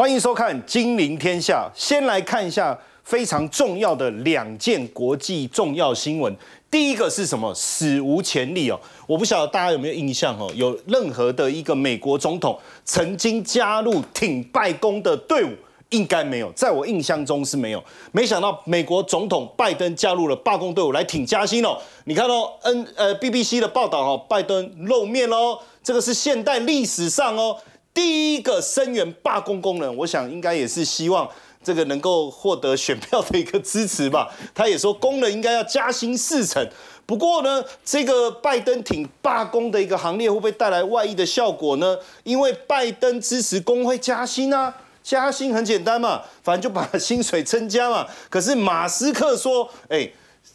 [0.00, 1.70] 欢迎收看《金陵天下》。
[1.78, 6.34] 先来看一下非常重要的两件国际重要新闻。
[6.70, 7.54] 第一个是什么？
[7.54, 8.80] 史无前例哦！
[9.06, 10.50] 我不晓得大家有没有印象哦？
[10.54, 15.50] 有任何的一个美国总统曾经加入挺拜登的队伍？
[15.90, 17.84] 应该没有，在我印象中是没有。
[18.12, 21.76] 没想到美国总统拜登加入了罢工队伍来挺加薪哦。
[22.04, 27.58] 你看哦，N 呃 BBC 的报道哦，拜登露面喽，这个是现代历史上哦
[27.92, 29.96] 第一个声援罢工工人。
[29.96, 31.28] 我想应该也是希望
[31.62, 34.28] 这个能够获得选票的一个支持吧。
[34.54, 36.68] 他也说工人应该要加薪四成。
[37.06, 41.98] 不过呢，这个拜登挺罢工的一个行列会不会带来外溢的效果呢？
[42.22, 44.74] 因为拜登支持工会加薪啊。
[45.02, 48.06] 加薪很简单嘛，反正就把薪水增加嘛。
[48.28, 50.08] 可是马斯克说，哎，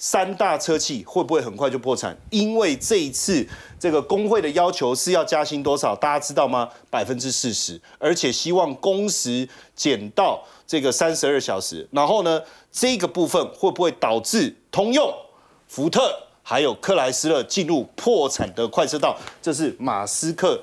[0.08, 2.16] 三大车企会不会很快就破产？
[2.30, 3.44] 因为这一次
[3.80, 6.70] 这个工会的要求是要加薪多少，大家知道吗？
[6.92, 11.88] 百分之四十，而且希望工时减到这个三十二小时。
[11.89, 12.39] 然后呢，
[12.72, 15.12] 这个部分会不会导致通用、
[15.67, 19.17] 福特还有克莱斯勒进入破产的快车道？
[19.42, 20.62] 这是马斯克。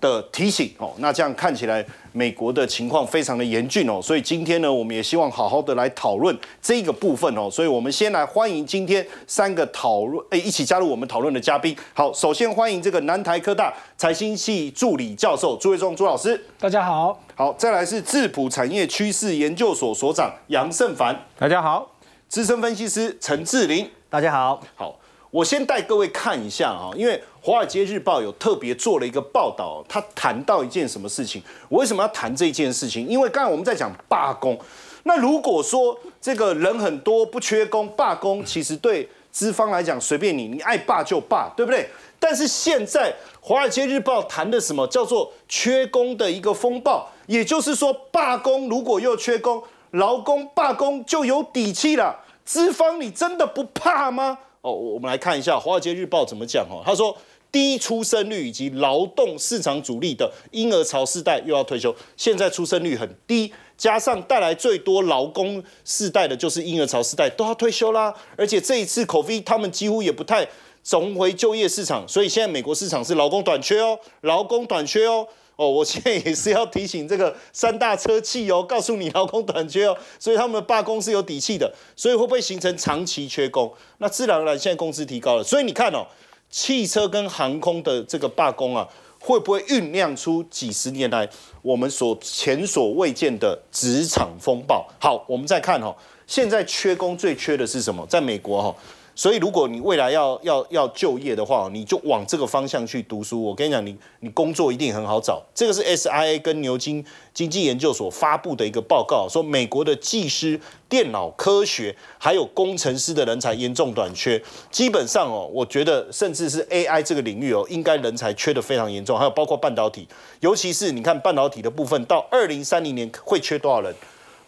[0.00, 11.76] 的提醒哦，那这样看起来美国的情况非常的严峻哦，所以今天呢，我们也希望好好的来讨论这个部分哦，所以我们先来欢迎今天三个讨论诶一起加入我们讨论的嘉宾。
[11.94, 17.20] 好，首先欢迎这个南台科大财经系助理教授朱伟忠朱老师，大家好。
[17.34, 21.90] 好，再来是智普产业趋势研究所所长杨胜凡，大家好。
[22.28, 24.62] 资深分析师陈志林，大家好。
[24.76, 24.96] 好。
[25.30, 31.40] 我先带各位看一下啊，因为《华尔街日报》有特别做了一个报道，他谈到一件什么事情？
[31.68, 33.06] 我为什么要谈这件事情？
[33.06, 34.58] 因为刚才我们在讲罢工，
[35.04, 41.88] 那如果说这个人很多不缺工，罢工其实对资方来讲随便你，你爱罢就罢，对不对？
[42.18, 47.08] 但是现在《华尔街日报》谈的什么叫做缺工的一个风暴？
[47.26, 52.18] 也就是说，罢工如果又缺工，劳工罢工就有底气了。
[52.44, 54.36] 资方你真的不怕吗？
[54.62, 56.82] 哦，我们来看一下《华尔街日报》怎么讲哦。
[56.84, 57.16] 他说，
[57.50, 68.14] 低出生率以及劳动市场主力的婴儿潮世代又要退休，现在出生率很低，加上带来最多劳工世代的就是婴儿潮世代都要退休啦。
[68.36, 70.46] 而且这一次口碑，他们几乎也不太
[70.84, 75.26] 重回就业市场，所以现在美国市场是劳工短缺哦，劳工短缺哦。
[75.60, 83.70] 哦，我现在也是要提醒这个三大车企哦，告诉你劳工短缺哦，所以他们的罢工是有底气的，所以会不会形成长期缺工？
[83.98, 86.06] 那自然而然现在工资提高了，所以你看哦，
[86.48, 88.88] 汽车跟航空的这个罢工啊，
[89.20, 91.28] 会不会酝酿出几十年来
[91.60, 94.88] 我们所前所未见的职场风暴？
[94.98, 95.94] 好，我们再看哦，
[96.30, 98.06] 现在缺工最缺的是什么？
[98.06, 98.72] 在美国哈。
[99.16, 103.42] 所以，如果你未来要要要就业的话，你就往这个方向去读书。
[103.42, 105.42] 我跟你讲，你你工作一定很好找。
[105.52, 107.04] 这个是 SIA 跟牛津
[107.34, 110.58] 经济研究所发布的一个报告，说美国的技师、
[110.88, 114.40] 电脑科学还有工程师的人才严重短缺。
[114.70, 119.18] 基本上哦，我觉得甚至是 AI 这个领域哦，应该人才缺的非常严重。
[119.18, 120.06] 还有包括半导体，
[120.38, 123.92] 尤其是你看半导体的部分，到二零三零年会缺多少人？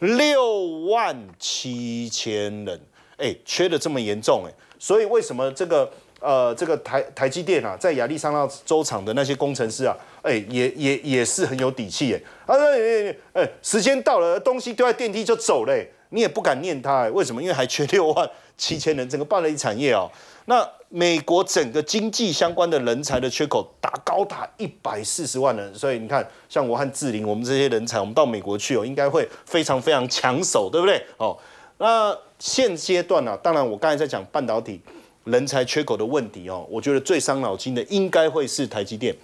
[0.02, 2.80] 六万七千人。
[3.18, 17.40] 哎，缺的这么严重哎，所以为什么这个呃这个台台积电啊，在亚利桑那州厂的那些工程师啊，哎也也也是很有底气哎，啊哎哎时间到了，东西丢在电梯就走嘞，你也不敢念他哎，为什么？
[17.40, 20.10] 因为还缺六万七千人，整个半导体产业哦，
[20.46, 31.02] 那美国整个经济相关的人才的缺口达高达一百四十万人，所以你看，像我和志玲，我们这些人才，我们到美国去哦，应该会非常非常抢手，对不对？
[31.16, 31.34] 哦。
[31.78, 33.34] 那现阶段呢？
[33.42, 34.78] 当然，我刚才在讲半导体
[35.24, 39.16] 人才缺口的问题哦，我觉得最伤脑筋的应该会是台积电。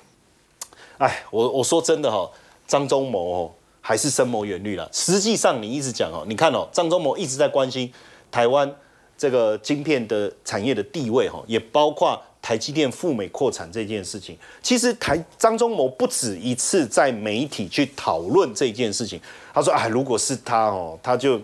[0.97, 2.29] 哎，我我说真的哈，
[2.67, 3.53] 张忠谋哦，
[3.83, 4.89] 还是深谋远虑了。
[4.91, 7.93] 实际上，你一直讲哦，你看哦，张忠谋一直在关心
[8.31, 8.75] 台湾
[9.19, 14.39] 这个晶片的产业的地位哈，也包括台积电赴美扩产这件事情。
[14.63, 19.21] 其实台张忠谋不止一次在媒体去讨论这件事情。
[19.53, 21.39] 他说：“哎，如果是他哦，他就。”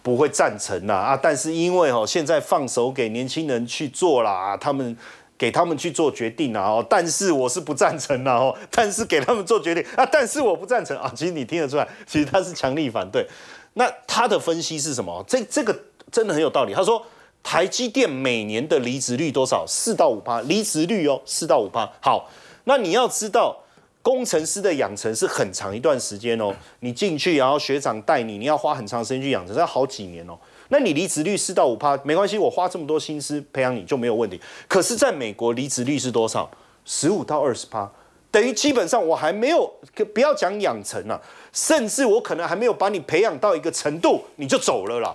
[0.00, 1.18] 不会赞成啦啊！
[1.20, 4.96] 但是因为哦，现在放手给年轻人去做啦，他们
[5.36, 6.86] 给他们去做决定啊哦。
[6.88, 8.56] 但是我是不赞成啦哦。
[8.70, 11.12] 但是给他们做决定啊，但是我不赞成啊。
[11.14, 13.26] 其实你听得出来，其实他是强力反对。
[13.74, 15.22] 那他的分析是什么？
[15.28, 15.78] 这这个
[16.10, 16.74] 真的很有道理。
[16.74, 17.04] 他说，
[17.42, 19.64] 台积电每年的离职率多少？
[19.66, 21.90] 四到五趴离职率哦，四到五趴。
[22.00, 22.28] 好，
[22.64, 23.56] 那你要知道。
[24.00, 30.38] 工程师的养成是很长一段时间哦，你进去然后学长带你，你要花很长时间去养成，要好几年哦。
[30.68, 34.40] 那你离职率四到五趴没关系，我花这么多心思培养你就没有问题。
[34.66, 36.48] 可是在美国离职率是多少？
[36.86, 37.90] 十五到二十趴，
[38.30, 39.70] 等于基本上我还没有
[40.14, 41.20] 不要讲养成了，
[41.52, 45.14] 甚至我可能还没有把你培养到一个程度，你就走了啦。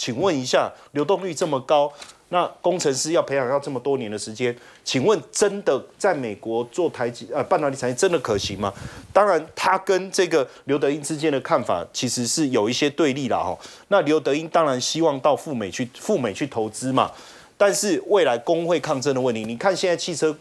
[0.00, 1.92] 请问一下，流动率这么高，
[2.30, 8.72] 那工程师要培养要这么多年的时间，请问真的在美国做台积呃半导体产业真的可行吗？
[9.12, 13.54] 当然，他跟这个刘德英之间的看法其实是有一些对立了哈。
[13.88, 17.12] 那刘德英当然希望到赴美去赴美去投资嘛，
[17.58, 20.34] 但是未来工会抗争的问题，你看现在汽车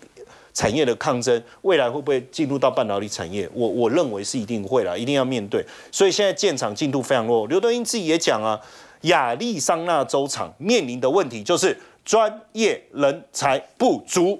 [0.53, 3.49] 产业的抗争，未来会不会进入到半导体产业？
[3.53, 5.65] 我我认为是一定会了，一定要面对。
[5.91, 8.57] 所以现在建厂进度非常弱，刘德英自己也讲啊。
[9.01, 14.39] 亚利桑那州厂面临的问题就是专业人才不足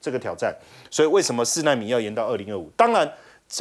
[0.00, 0.54] 这个挑战，
[0.90, 2.70] 所以为什么四纳米要延到二零二五？
[2.76, 3.10] 当然，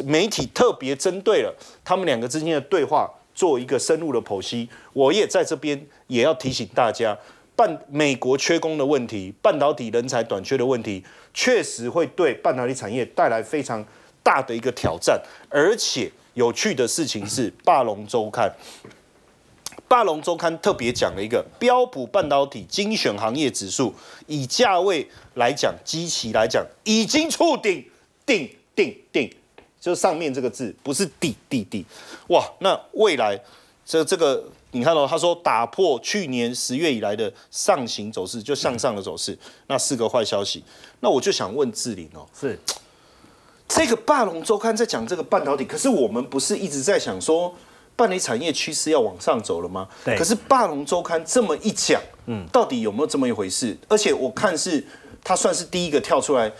[0.04, 4.68] 媒体特别针对了他们两个之间的对话做一个深入的剖析。
[4.94, 7.18] 我也在这边也要提醒大家，
[7.56, 11.04] 半美国缺工的问题，半导体人才短缺的问题，
[11.34, 13.84] 确实会对半导体产业带来非常
[14.22, 15.20] 大的一个挑战。
[15.50, 18.52] 而且有趣的事情是，霸龙周刊。
[19.88, 23.94] 霸龙周刊特别讲了一个标普半导体精选行业指数，
[24.26, 27.86] 以价位来讲，机器来讲，已经触顶，
[28.26, 29.32] 顶顶顶，
[29.80, 31.86] 就上面这个字不是底底底，
[32.30, 32.44] 哇！
[32.60, 33.40] 那未来
[33.86, 40.64] 这这个你看到他说打破去年十月以来的上行走势，就向上的走势，那是个坏消息。
[41.02, 42.60] 那我就想问志玲哦，是
[43.68, 47.54] 这个霸龙周刊在讲这个半导体，可是我们不是一直在想说？
[47.95, 49.88] 半导体产业趋势要往上走了吗？
[50.03, 50.18] 对。
[50.18, 53.77] 可是霸龙周刊这么一讲，嗯，到底有没有这么一回事？
[53.88, 54.86] 而且我看是
[55.24, 56.51] 它算是第一个跳出来，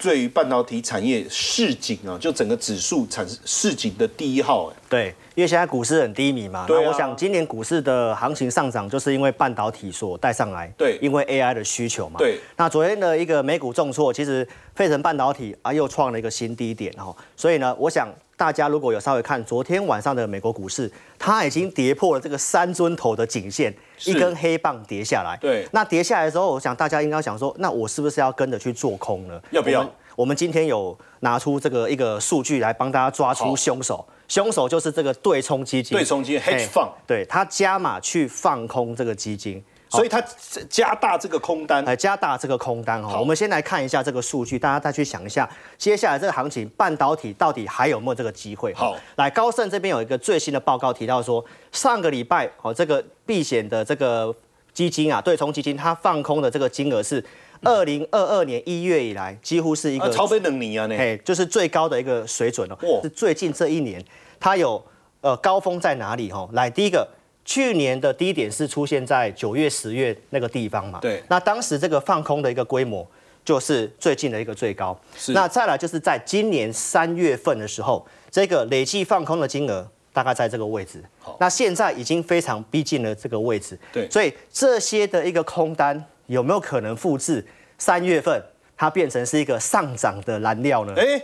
[0.00, 4.76] 对于半导体产业市井啊，就整个指数产市井的第一号，哎。
[4.88, 12.38] 对，因为现在股市很低迷嘛，那我想今年股市的行情上涨，就是因为半导体所带上来，对，因为 AI 的需求嘛，对。
[12.56, 14.46] 那昨天的一个美股重挫，其实
[14.76, 18.08] 费城半导体啊又创了一个新低点哈，所以呢，我想。
[18.36, 23.74] 大家如果有稍微看昨天晚上的美国股市，它已经跌破了这个三尊头的颈线，
[24.04, 25.38] 一根黑棒跌下来。
[25.40, 29.40] 对，那跌下来的时候，我想大家应该想说，那我是不是要跟着去做空呢？
[29.50, 29.90] 要不要？
[30.14, 35.96] 我们今天有拿出这个一个数据来帮大家抓出凶手，凶手就是这个对冲基金。
[35.96, 39.62] 对冲基金 hedge fund，对，他加码去放空这个基金。
[39.96, 40.22] 所以它
[40.68, 43.18] 加大这个空单，呃，加大这个空单哈。
[43.18, 48.72] 我们先来看一下这个数据，大家再去想一下，接下来这个行情，半导体到底还有没有这个机会？
[48.74, 54.34] 好，来高盛这边有一个最新的报告提到说，上个礼拜哦，这个避险的这个
[54.72, 57.24] 基金啊，对冲基金它放空的这个金额是
[57.62, 62.78] 二零二二年一月以来几乎是一个超飞能力啊，哎，就是最高的一个水准了。
[63.02, 64.04] 是最近这一年
[64.38, 64.84] 它有
[65.22, 66.30] 呃高峰在哪里？
[66.30, 67.08] 哈，来第一个。
[67.46, 70.98] 去年的低点是出现在九月、十月那个地方嘛？
[71.00, 71.22] 对。
[71.28, 73.08] 那当时这个放空的一个规模
[73.44, 74.98] 就是最近的一个最高。
[75.16, 75.32] 是。
[75.32, 81.00] 那再来就是在今年三月份的时候，这个累计放空的金额大概在这个位置。
[81.20, 81.36] 好。
[81.38, 83.78] 那现在已经非常逼近了这个位置。
[83.92, 84.10] 对。
[84.10, 87.46] 所以这些的一个空单有没有可能复制
[87.78, 88.42] 三月份
[88.76, 90.92] 它变成是一个上涨的燃料呢？
[90.96, 91.22] 哎。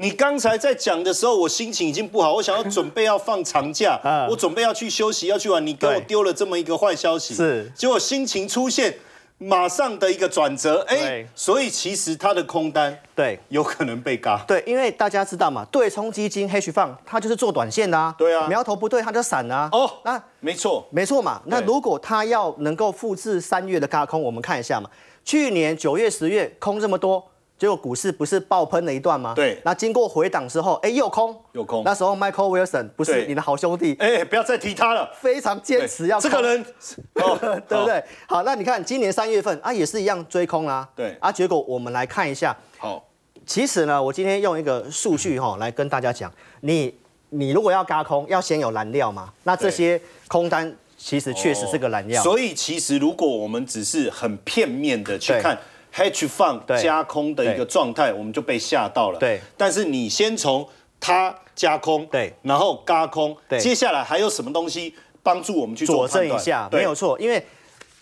[0.00, 4.00] 你刚才在讲的时候，我心情已经不好，我想要准备要放长假，
[4.30, 8.96] 我准备要去休息，要去玩，你给我丢了这么一个坏消息，是，结果心情出现
[9.36, 13.38] 马上的一个转折，哎，所以其实它的空单对。
[13.50, 24.88] 有可能被嘎，对，因为大家知道嘛，对冲基金 hedge fund 它就是做短线的啊，对啊，苗头不对它就散啊，哦，那没错，没错嘛，那如果它要能够复制三月的嘎空，我们看一下嘛，
[25.26, 27.22] 去年九月十月空这么多。
[27.60, 29.34] 结果股市不是爆喷了一段吗？
[29.36, 29.60] 对。
[29.66, 31.82] 那经过回档之后，哎，又空，又空。
[31.84, 36.64] 那时候 Michael Wilson 不是你的好兄弟，哎，不要再提他了，非常坚持要这个人，
[37.12, 38.02] 对不对？
[38.26, 40.88] 好，那你看今年三月份啊，也是一样追空啦。
[40.96, 41.14] 对。
[41.20, 42.56] 啊，结果我们来看一下。
[42.78, 43.06] 好。
[43.44, 46.94] 其实呢，我今天用一个数据哈来跟大家讲，你
[47.28, 49.30] 你如果要嘎空，要先有燃料嘛。
[49.42, 52.22] 那这些空单其实确实是个燃料。
[52.22, 55.58] 所以其实如果我们只是很片面的去看。
[55.94, 59.18] Hedge fund 加空的一个状态，我们就被吓到了。
[59.18, 60.66] 对，但是你先从
[60.98, 66.68] 它加空，对，然后嘎空，对，接下来还有什么东西帮助我们去佐证一下？
[66.72, 67.44] 没有错，因为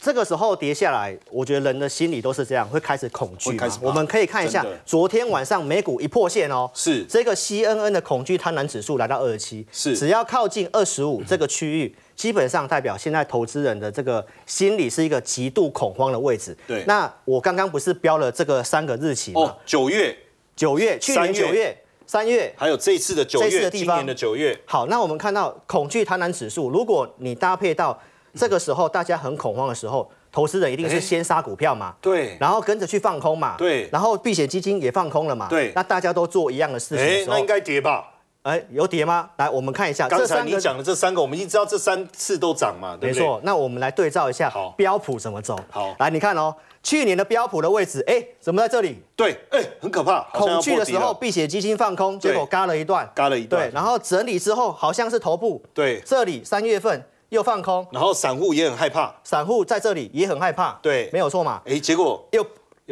[0.00, 3.58] 这个时候跌下来，我觉得人的心理都是这样，会开始恐惧。
[3.80, 11.94] 我们可以看一下，昨天晚上美股一破线哦，是这个 CNN 的恐惧贪婪指数来到二十七，是只要靠近二十五这个区域。
[12.18, 16.54] 基本上代表现在投资人的这个心理是一个极度恐慌的位置。
[16.66, 19.42] 对，那我刚刚不是标了这个三个日期吗？
[19.42, 20.14] 哦，九月、
[20.56, 21.74] 九月、去年九月、
[22.08, 24.58] 三月，还有这一次的九月，今年的九月。
[24.66, 27.96] 好，那我们看到恐惧贪婪指数，如果你搭配到
[28.34, 31.00] 这个时候大家很恐慌的时候，投资人一定是哎。
[31.00, 33.88] 先杀股票嘛，对，然后跟着去放空嘛，对。
[33.92, 35.70] 然后避险基金也放空了嘛，对。
[35.72, 38.14] 那大家都做一样的事情的哎，时候那应，该跌吧？
[38.48, 39.28] 哎，有跌吗？
[39.36, 40.58] 来，我们看一下刚才你。
[40.58, 43.22] 讲的这三个，我们已经知道这三次都涨嘛，对不对？
[43.22, 44.70] 没错，那我们来对照一下好。
[44.70, 45.58] 标普怎么走。
[45.70, 45.94] 好。
[45.98, 49.02] 来你看哦，去年的标普的位置，哎，怎么在这里？
[49.14, 53.68] 对，哎，很可怕，恐惧的时候，避险基金放空，对结果嘎了一段，嘎了一段。
[53.68, 61.10] 对，然后整理之后好像是头部，对，这里三月份又放空，然后散户也很害怕，散户在这里也很害怕，对。
[61.12, 62.46] 没有错嘛，哎，结果又又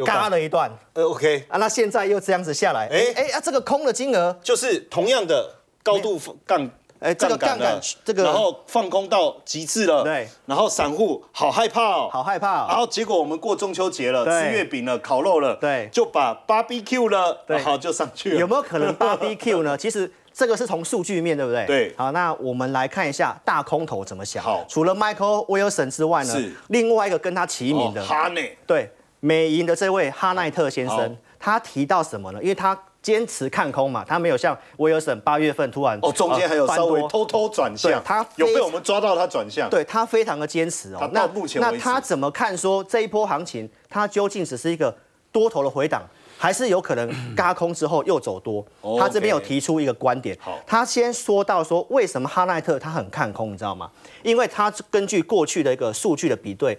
[0.05, 0.71] 嘎了一段。
[0.93, 6.69] 呃，OK，啊，那现在又这样子下来，哎哎哎啊，这个空的金额，就是同样的高度杠。
[6.99, 12.65] 哎这个杠杆这个然后放空到极致了，对，然后散户好害怕哦，好害怕哦。
[12.67, 15.87] 然后结果我们过中秋节了，吃月饼了，烤肉了，对。
[15.91, 17.59] 就把 barbecue 了，对。
[17.59, 19.77] 好就上去了，有没有可能 BBQ 呢？
[19.77, 21.67] 其实这个是从数据面对不对？
[21.67, 21.93] 对。
[21.95, 24.43] 好，那我们来看一下大空头怎么想。
[24.43, 24.65] 好。
[24.67, 32.41] 除了 Michael Wilson 之外呢是，另外一个跟他齐名的，哦哈内，对美银的这位哈奈特先生，他提到什么呢？
[32.41, 41.09] 因为他坚持看空嘛，他没有像威尔森八月份突然哦，中间还有呃稍微偷偷转向，他有被我们抓到他转向，对他非常的坚持哦。
[41.13, 44.95] 那目前那他怎么看说这一波行情，它究竟只是一个
[45.31, 46.03] 多头的回档，
[46.37, 48.65] 还是有可能嘎空之后又走多？
[48.81, 53.89] 哦他这边有提出一个观点好，他先说到说为什么哈奈特他很看空，你知道吗？
[54.21, 56.77] 因为他根据过去的一个数据的比对。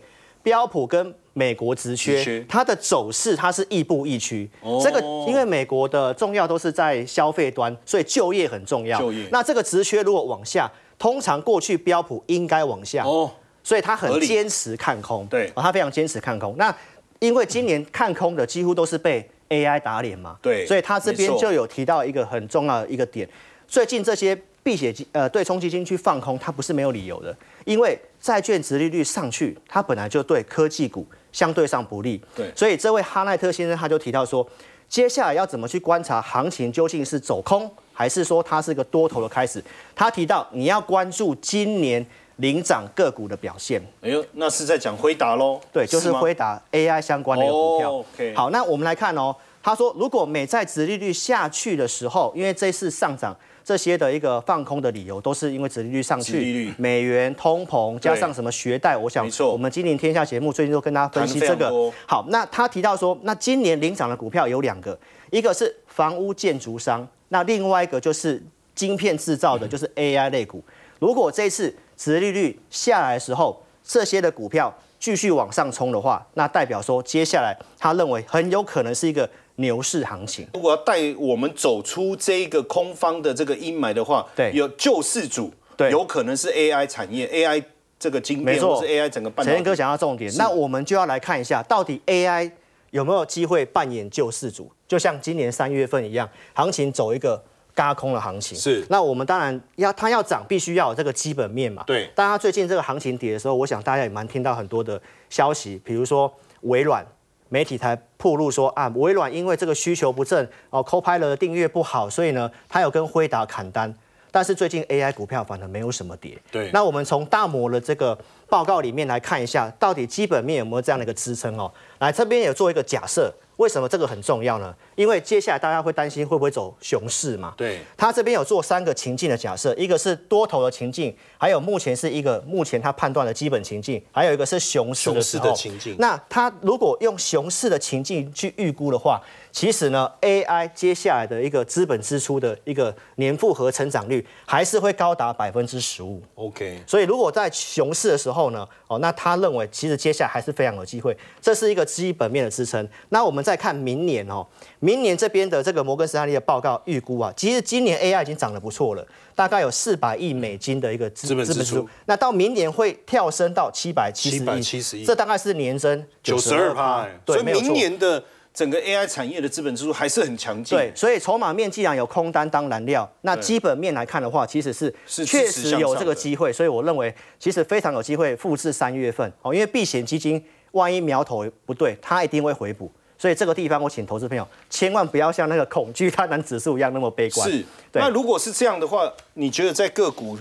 [0.49, 2.25] 标普跟美国职职缺。
[2.25, 4.49] 缺，它的走势它是亦步亦趋。
[4.63, 4.81] 哦。
[4.83, 8.99] 这个因为美国的重要都是在消费端，所以就业很重要。
[8.99, 9.29] 就业。
[9.31, 13.05] 那这个职缺如果往下，通常过去标普应该往下。
[13.05, 13.31] 哦，
[13.63, 15.53] 所以他很坚持看空，对。
[15.55, 16.55] 哦他非常坚持看空。
[16.57, 16.75] 那
[17.19, 23.29] 因为今年看空的几乎都是被 AI 打脸嘛，对所以他这边就有提到一个很重要的一个点，
[23.67, 34.47] 最近这些避险基呃对冲基金去放空，它不是没有理由的，因为债券值利率上去，它本来就对科技股相对上不利，对所以这位哈奈特先生他就提到说，
[34.89, 39.63] 接下来要怎么去观察行情究竟是走空，还是说它是个多头的开始？
[39.95, 42.05] 他提到你要关注今年
[42.37, 43.81] 领涨个股的表现。
[44.03, 47.93] 哎呦，那是在讲辉达喽，对，就是吗辉达 AI 相关的一个股票。
[47.93, 53.37] 哦，OK 好，那我们来看哦，他说如果美债值利率下去的时候，因为这次上涨。
[53.69, 61.93] 这些的一个放空的理由都是因为殖利率上去，美元通膨加上什么学贷，我想我们今年天下节目最近都跟大家分析谈这个。
[62.07, 64.99] 好，那他提到说，那今年领涨的股票有两个，
[65.31, 68.43] 一个是房屋建筑商，那另外一个就是
[68.75, 70.65] 晶片制造的，就是 AI 类股。
[70.99, 80.47] 如果这次殖利率下来的时候，这些的股票继续往上冲的话，那代表说接下来他认为很有可能是一个牛市行情。
[80.55, 87.63] 如果要带我们走出这个空方的这个阴霾的话，对有救世主，对有可能是 AI 产业，AI
[87.99, 89.51] 这个晶片，没错或是 AI 整个半导体。
[89.51, 92.51] 陈彦哥讲到重点，那我们就要来看一下，到底 AI
[92.91, 94.71] 有没有机会扮演救世主？
[94.87, 97.43] 就像今年三月份一样，行情走一个
[97.75, 98.57] 嘎空的行情。
[98.57, 101.83] 是那我们当然要它要涨，必须要有这个基本面嘛。
[101.85, 107.05] 对但它最近这个行情跌的时候，我想大家也蛮听到很多的消息，比如说微软。
[107.49, 113.95] 媒体才曝露说啊，微软因为这个需求不振，哦，Copilot 的订阅不好，所以呢，它有跟辉达砍单。
[114.31, 116.39] 但是最近 AI 股票反而没有什么跌。
[116.51, 118.17] 对那我们从大摩的这个
[118.49, 121.73] 报告里面来看一下，到底基本面有没有这样的一个支撑哦？
[121.99, 124.75] 来这边也做一个假设，为什么这个很重要呢？
[124.95, 127.55] 因为接下来大家会担心会不会走熊市嘛？
[127.57, 139.21] 对，他这边有做三个情境的假设，一个是多头的情境，还有目前是一个目前他判断的基本情境，还有一个是熊市的熊市的情境那他如果用熊市的情境去预估的话，
[139.59, 146.23] 其实呢，AI 接下来的一个资本支出的一个年复合成长率还是会高达百分之十五。
[146.37, 152.89] OK，所以如果在熊市的时候呢，哦，那他认为其实接下来还是非常有机会，这是一个基本面的支撑。
[153.09, 154.47] 那我们再看明年哦，
[154.79, 167.73] 明年这边的这个摩根士丹利的报告预估啊，其实今年 AI 已经涨得不错了，大概有四百亿美金的一个资资本支出，那到明年会跳升到七百七十亿，770亿这大概是年增九十二趴，哎所对，以明没有错。
[167.73, 168.23] 年的
[168.59, 170.77] 整个 AI 产业的资本支出还是很强劲。
[170.77, 182.91] 对，所以筹码面既然有空单当燃料，那基本面来看的话，其实是是确实有这个机会，所以我认为其实非常有机会复制三月份哦，因为避险基金万一苗头不对，它一定会回补。
[183.17, 187.49] 所以这个地方，我请投资朋友千万不要像那个恐惧贪婪指数一样那么悲观。
[187.49, 190.37] 是，对那如果是这样的话，你觉得在个股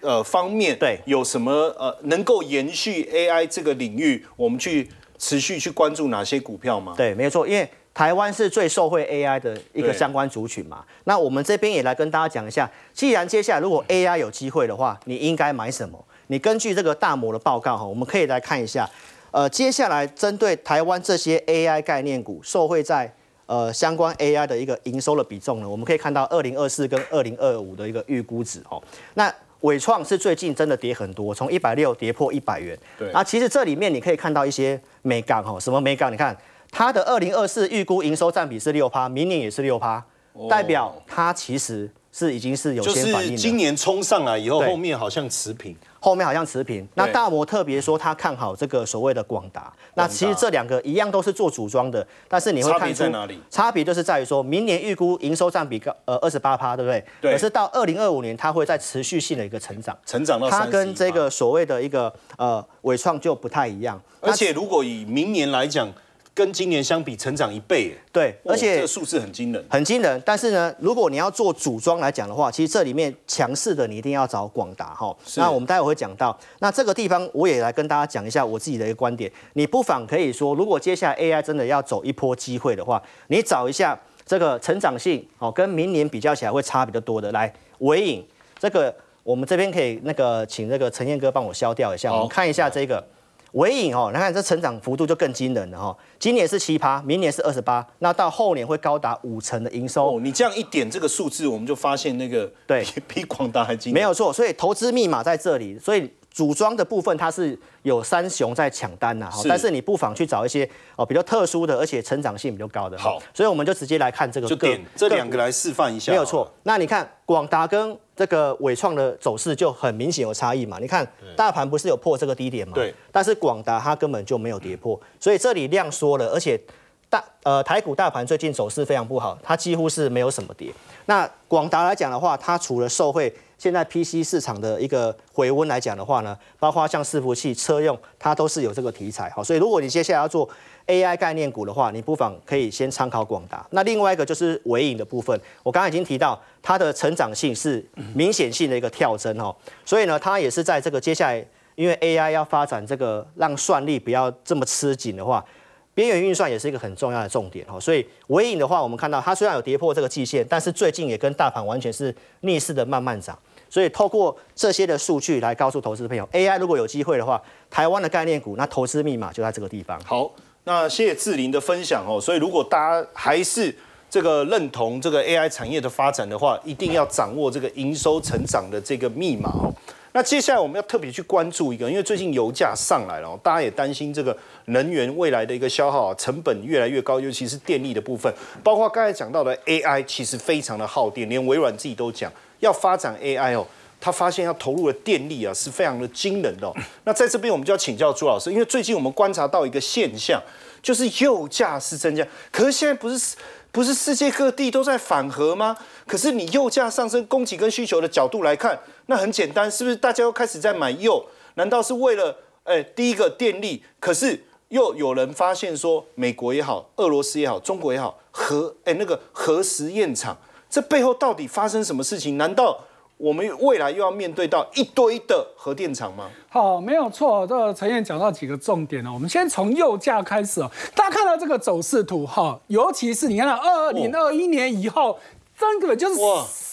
[0.00, 4.88] 呃方面，对有什么呃能够延续 AI 这个领域，我们去
[5.20, 6.94] 持续去关注哪些股票吗？
[6.96, 10.82] 对，没有错，因为台湾是最受惠 AI 的一个相关族群嘛。
[11.04, 16.02] 那我们这边也来跟大家讲一下，既然接下来如果 AI 有机会的话，你应该买什么？
[16.28, 18.88] 你根据这个大摩的报告哈，我们可以来看一下。
[19.32, 23.12] 呃，接下来针对台湾这些 AI 概念股受惠在
[23.46, 28.82] 呃相关 AI 的一个营收的比重呢，我们可以看到二零二四跟二零二五的一个预估值哦。
[29.14, 32.78] 那伟创是最近真的跌很多，从一百六跌破一百元。
[32.98, 36.12] 对啊，其实这里面你可以看到一些美港哈，什么美港？
[36.12, 36.36] 你看
[36.70, 40.02] 它的二零二四预估营收占比是六趴，明年也是六趴，
[40.48, 43.36] 代表它其实是已经是有就先反应的。
[43.36, 45.76] 是今年冲上来以后，对后面好像持平。
[46.00, 46.88] 后面好像持平。
[46.94, 53.38] 那大摩特别说他看好这个所谓的广达，那其实这两个一样都是做组装的，但是你会差别看出在哪里？
[53.50, 57.04] 差别就是在于说明年预估营收占比高呃二十八趴，对不对？
[57.20, 59.96] 对可是到二零二五年，它会在持续性的一个成长。
[60.06, 65.92] 成长到它跟这个所谓的一个呃伟创就不太一样，而且如果以明年来讲，
[66.40, 67.94] 跟今年相比，成长一倍耶。
[68.10, 69.62] 对，而且这个数字很惊人。
[69.68, 70.18] 很惊人。
[70.24, 75.14] 但是呢，如果你要做组装来讲的话，其实这里面强势的你一定要找广达哈。
[75.36, 79.30] 那我们待会会讲到，那这个地方我也来跟大家讲一下我自己的一个观点。
[79.52, 87.30] 你不妨可以说，如果接下来 AI 真的要走一波机会的话，你找一下这个成长性哦，跟明年比较起来会差比较多的。
[87.32, 88.26] 来，尾影
[88.58, 93.06] 这个我们这边可以那个请那个陈燕哥帮我消掉一下，我们看一下这个。
[93.52, 100.16] 尾影哦，你看这成长幅度就更惊人了哈、哦，今年是七趴，明年是二十八，那到后年会高达五成的营收。
[100.16, 103.94] 哦，你这样一点这个数字，我们就发现那个对 比比广达还惊人。
[103.94, 112.96] 没有错，所以投资密码在这里，所以组装的部分它是有三雄在抢单呐、哈但是你不妨去找一些哦比较特殊的，而且成长性比较高的。
[112.96, 116.12] 好，所以我们就直接来看这个就个点这两个来示范一下。
[116.12, 116.48] 没有错。。
[116.62, 120.76] 那你看广达跟这个伟创的走势就很明显有差异嘛？
[120.78, 122.74] 你看大盘不是有破这个低点嘛？
[122.74, 122.94] 对。
[123.10, 126.60] 但是广达它根本就没有跌破，所以这里量缩了，而且
[127.08, 130.70] 大呃台股大盘最近走势非常不好，它几乎是没有什么跌。
[131.06, 139.30] 那广达来讲的话，它除了受惠现在 PC 市场的一个回温来讲的话呢，包括像伺服器、车用，它都是有这个题材。
[139.30, 140.46] 好，所以如果你接下来要做
[140.90, 143.64] AI 概念股的话，你不妨可以先参考广达。
[143.70, 155.44] 那另外一个就是微影的部分，我刚刚已经提到它的成长性是明显性的一个跳增哦，所以呢，它也是在这个接下来，因为 AI 要发展这个让算力不要这么吃紧的话。
[155.92, 163.38] 边缘运算也是一个很重要的重点哦，所以微影的话，我们看到它虽然有跌破这个季线，但是最近也跟大盘完全是逆势的慢慢涨。
[163.68, 170.00] 所以透过这些的数据来告诉投资朋友，AI 如果有机会的话，台湾的概念股，那投资密码就在这个地方。
[170.04, 170.30] 好，
[170.64, 172.20] 那谢谢志玲的分享哦。
[172.20, 173.74] 所以如果大家还是
[174.08, 179.72] 这个认同这个 AI 产业的发展的话，一定要掌握这个营收成长的这个密码哦。
[180.12, 188.32] 那接下来我们要特别去关注一个，因为最近油价上来了，大家也担心这个能源未来的一个消耗，成本越来越高，尤其是电力的部分，
[188.64, 193.64] 包括刚才讲到的 AI，其实非常的耗电，连微软自己都讲要发展 AI 哦。
[194.00, 196.72] 他发现要投入的电力啊是非常的惊人的、
[197.04, 200.42] 那在这边我们就要请教朱老师，因为最近我们观察到一个现象，
[200.82, 203.36] 就是油价是增加，可是现在不是
[203.70, 205.76] 不是世界各地都在反核吗？
[206.06, 211.24] 可是你油价上升，供给跟需求的角度来看，那很简单，是不是大家又开始在买油？
[211.54, 212.34] 难道是为了
[212.64, 213.82] 哎第一个电力？
[214.00, 220.38] 可是又有人发现说，美国也好，俄罗斯也好，中国也好，核哎那个核实验场，
[220.70, 222.38] 这背后到底发生什么事情？
[222.38, 222.86] 难道？
[223.20, 226.30] 我们未来又要面对到一堆的核电厂吗？
[226.48, 227.46] 好，没有错。
[227.46, 230.70] 这个陈燕讲到几个重点哦，我们先从油价开始哦。
[230.94, 235.18] 大家看到这个走势图哈，尤其是你看到二零二一年以后，
[235.58, 236.14] 真的就是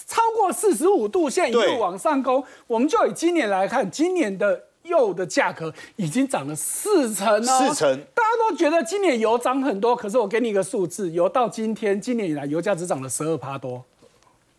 [0.06, 2.42] 超过四十五度线一路往上攻。
[2.66, 13.84] 我们就以今年来看，今年的油的价格已经涨了四成哦，四成大家都觉得今年油涨很多，可是我给你一个数字，油到今天今年以来油价只涨了十二趴多。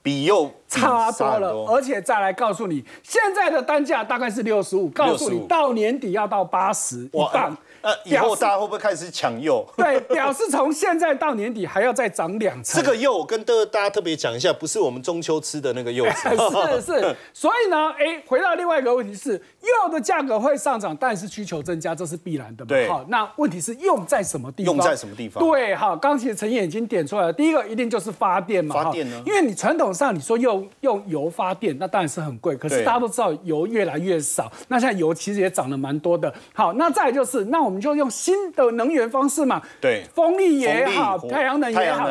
[0.02, 7.58] 比又差多了，而且再来告诉你，现在的单价大概是六十五，告诉你到年底要到八十一磅。
[7.82, 9.66] 呃以后大家会不会开始抢柚？
[9.78, 12.82] 对，表示从现在到年底还要再涨两成。
[12.82, 16.12] 这个柚我跟大大家特别讲一下，不是我们中秋吃的那个柚子。
[16.84, 22.70] 是是，所以呢，哎，回到另外一个问题是，药的价格会上涨，但是需求增加，这是必然的嘛？
[22.70, 22.88] 对。
[22.88, 24.76] 好，那问题是用在什么地方？
[24.76, 25.44] 用在什么地方？
[25.44, 29.22] 对，好，刚其实陈燕已经点出来了，第一个一定就是发电嘛，发电呢？
[29.26, 36.34] 因为你传统上你说用用油发电，那当然是很贵，可是大家都知道油越来越少，那现在油其实也涨了蛮多的。
[36.54, 40.04] 好，那再来就是，那我们就用新的能源方式嘛，对。
[40.14, 42.08] 风力也好，太阳能也好，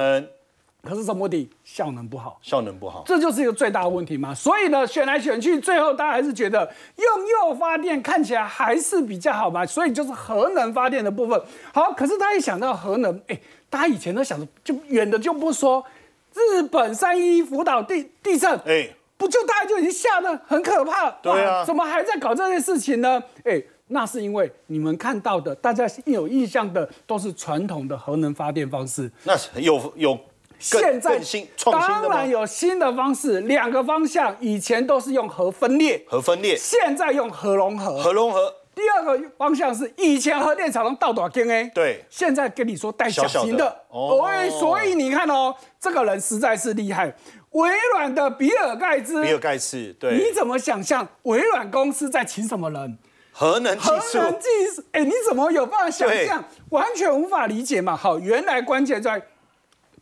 [0.88, 1.50] 可是什么问题？
[1.64, 2.38] 效能不好。
[2.40, 3.02] 效能不好。
[3.04, 4.34] 这就是一个最大的问题嘛。
[4.34, 6.60] 所以呢，选来选去，最后大家还是觉得
[6.96, 9.66] 用铀发电看起来还是比较好嘛。
[9.66, 11.38] 所以就是核能发电的部分
[11.74, 11.92] 好。
[11.92, 15.84] 可是他一想到核能，哎，大家以前都想着就远的就不说，
[16.32, 21.10] 日本三一福岛地地震，哎，不就大家就已经吓得很可怕？
[21.20, 23.22] 对啊怎么还在搞这件事情呢？
[23.44, 29.10] 哎，那是因为你们看到的，大家有印象的都是传统的核能发电方式。
[29.24, 30.20] 那有有更
[30.58, 32.28] 现在更新创新当然？
[32.28, 37.98] 有新的方式，两个方向，以前都是用核分裂，核分裂、现在用核融合。
[37.98, 47.14] 核融合，第二个方向是以前核电厂能倒多少根 A，对现在跟你说带小型的的，哦哦，所以你看哦，这个人实在是厉害。
[47.52, 52.98] 微软的比尔盖茨，比尔盖茨对你怎么想象微软公司在请什么人？
[53.32, 56.44] 核能技核，能技术，哎，你怎么有办法想象？
[56.70, 57.96] 完全无法理解嘛。
[57.96, 59.22] 好，原来关键在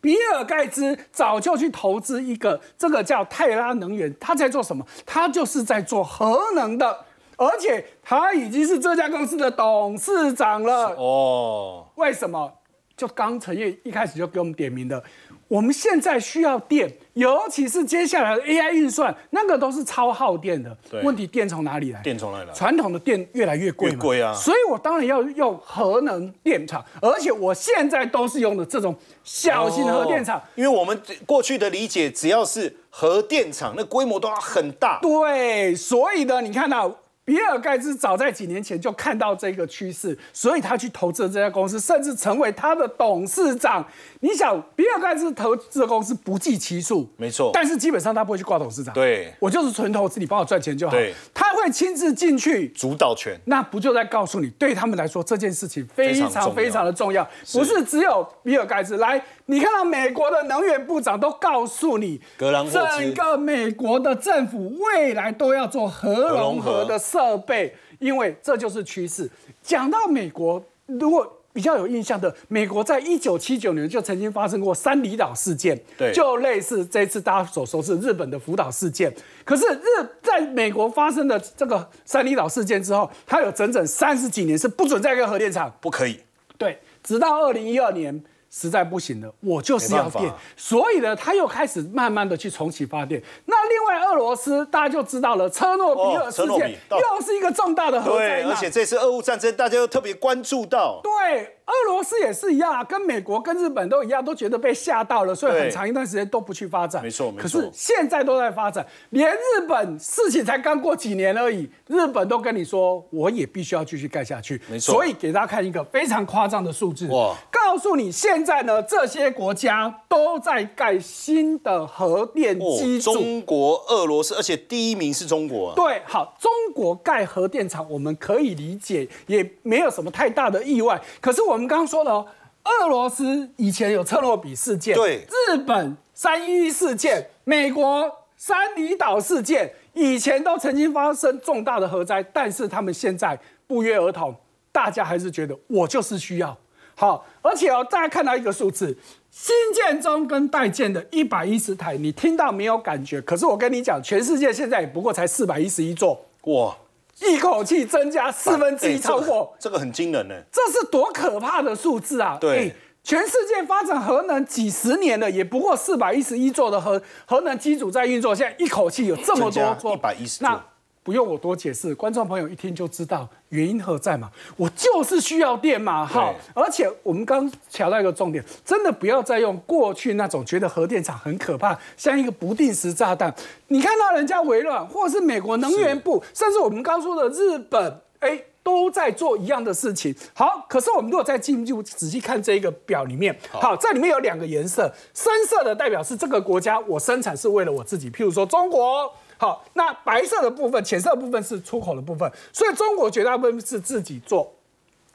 [0.07, 4.87] 比尔盖茨早就去投资一个这个叫泰拉能源，他在做什么？
[5.05, 10.95] 他就是在做核能的，而且他已经是这家公司的董事长了。
[10.95, 12.53] 哦，为什么？
[12.97, 15.03] 就刚陈烨一开始就给我们点名的，
[15.49, 21.00] 我们现在需要电，尤其是接下来的 AI 运算，那个都是超耗电的对。
[21.02, 22.02] 问题电从哪里来？
[22.02, 30.38] 电从哪里来传统的电越来越贵嘛，越贵啊所以我当然要用核能电厂，而且我现在都是用的这种小型核电厂。
[30.38, 34.98] 哦因为我们过去的理解，只要是核电厂，那规模都要很大。
[35.00, 36.94] 对，所以呢，你看到
[37.26, 43.84] 比尔盖茨早在几年前就看到这个趋势，所以他去投资了这家公司，甚至成为他的董事长。
[44.20, 48.94] 你想，比尔盖茨投资的公司不计其数，没错但是基本上他不会去挂董事长。
[48.94, 50.92] 对我就是纯投资，你帮我赚钱就好。
[50.92, 52.68] 对他会亲自进去。
[52.68, 69.30] 主导权，那不就在告诉你，对他们来说这件事情非常非常的重要，不是只有比尔盖茨来，你看到美国的能源部长都告诉你，格兰整个美国的政府未来都要做核融合的设备，因为这就是趋势。
[69.62, 79.14] 讲到美国，如果比较有印象的，美国在一九七九年就曾经发生过三里岛事件，对就类似这次大家所熟知日本的福岛事件。
[79.44, 86.18] 可是日在美国发生的这个三里岛事件之后，它有整整三十几年是不准再盖核电厂，不可以。
[86.59, 88.24] 对，直到二零一二年。
[88.50, 93.22] 实在不行了，我就是要电所以呢，他又开始慢慢的去重启发电。
[93.44, 98.52] 那另外，俄罗斯大家就知道了，车诺比尔哦事件到又是一个重大的核灾对，难。
[98.52, 101.00] 而且这次俄乌战争，大家又特别关注到。
[101.02, 107.02] 对，俄罗斯也是一样啊，跟美国、跟日本都一样，都觉得被吓到了，所以很长一段时间都不去发展。
[107.02, 114.61] 没错没错可是现在都在发展，连日本事情才刚过几年而已，日本都跟你说，我也必须要继续盖下去。
[114.70, 125.72] 没错所以给大家看一个非常夸张的数字，哇告诉你现在呢，这些国家都在盖新的核电机哦，中国、俄罗斯，而且第一名是中国啊。
[125.74, 131.00] 对，好，中国盖核电厂我们可以理解，也没有什么太大的意外。
[131.20, 132.27] 可是我们刚刚说了哦，
[132.64, 144.35] 俄罗斯以前有车诺比事件，对日本三一一事件，美国三里岛事件，以前都曾经发生重大的核灾，但是他们现在不约而同，
[144.73, 146.57] 大家还是觉得我就是需要。
[146.99, 148.97] 好，而且哦，大家看到一个数字，
[149.31, 153.21] 新建中跟待建的一百一十台，你听到没有感觉？
[153.21, 156.75] 可是我跟你讲，全世界现在也不过才四百一十一座，哇，
[157.20, 160.35] 一口气增加四分之一哎超过，这个，这个很惊人呢。
[160.52, 162.37] 这是多可怕的数字啊！
[162.40, 170.64] 对哎全世界发展核能几十年了，也不过四百一十一座的核核能机组在运作，现在一口气有这么多增加座，110座那
[171.07, 174.29] 不用我多解释，观众朋友一听就知道原因何在嘛。
[174.57, 183.33] 我就是需要电嘛，好，而且我们刚强调到一个重点，真的不要再用过去那种觉得核电厂很可怕，像一个不定时炸弹。
[183.69, 188.42] 你看到人家微软，或者是美国能源部，甚至我们刚说的日本，哎。
[188.66, 190.12] 都在做一样的事情。
[190.35, 199.09] 好，可是我们如果再进入仔细看这一个表里面，好，这里面有两个颜色，深色的代表是这个国家我生产是为了我自己，譬如说中国。
[199.38, 204.53] 好，那白色的部分、浅色的部分是出口的部分，所以中国绝大部分是自己做、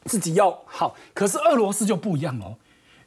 [0.06, 0.56] 自己用。
[0.66, 2.56] 好，可是俄罗斯就不一样哦，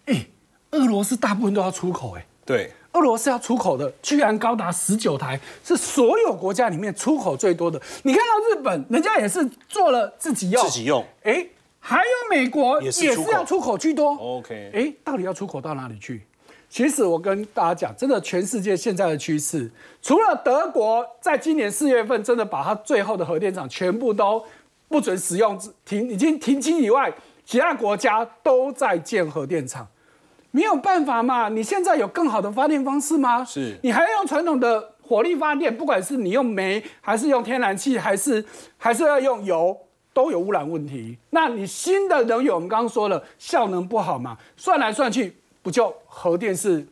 [0.06, 0.26] 哎，
[0.72, 7.80] 俄罗斯大部分都要出口，哎，对，俄罗斯要出口的居然高达十九台，是所有国家里面出口最多的。
[8.02, 11.46] 你看到日本，人家也是做了自己用，自己用，哎，
[11.78, 14.16] 还有美国也是要出口居多。
[14.16, 16.26] OK 哎，到底要出口到哪里去？
[16.74, 19.70] 其实我跟大家讲，真的，全世界现在的趋势，
[20.02, 24.44] 除了德国在今年四月份真的把它最后的核电厂全部都
[24.88, 29.86] 不准使用停，已经停机以外，其他国家都在建核电厂。
[30.50, 33.44] 没有办法嘛，你现在有更好的发电方式吗？
[33.44, 38.44] 是你还要用传统的火力发电，不管是你用煤，还是用天然气，还是
[38.76, 39.78] 还是要用油，
[40.12, 41.16] 都有污染问题。
[41.30, 46.86] 那你新的能源，我们刚刚说了，效能不好嘛，算来算去，不就核电是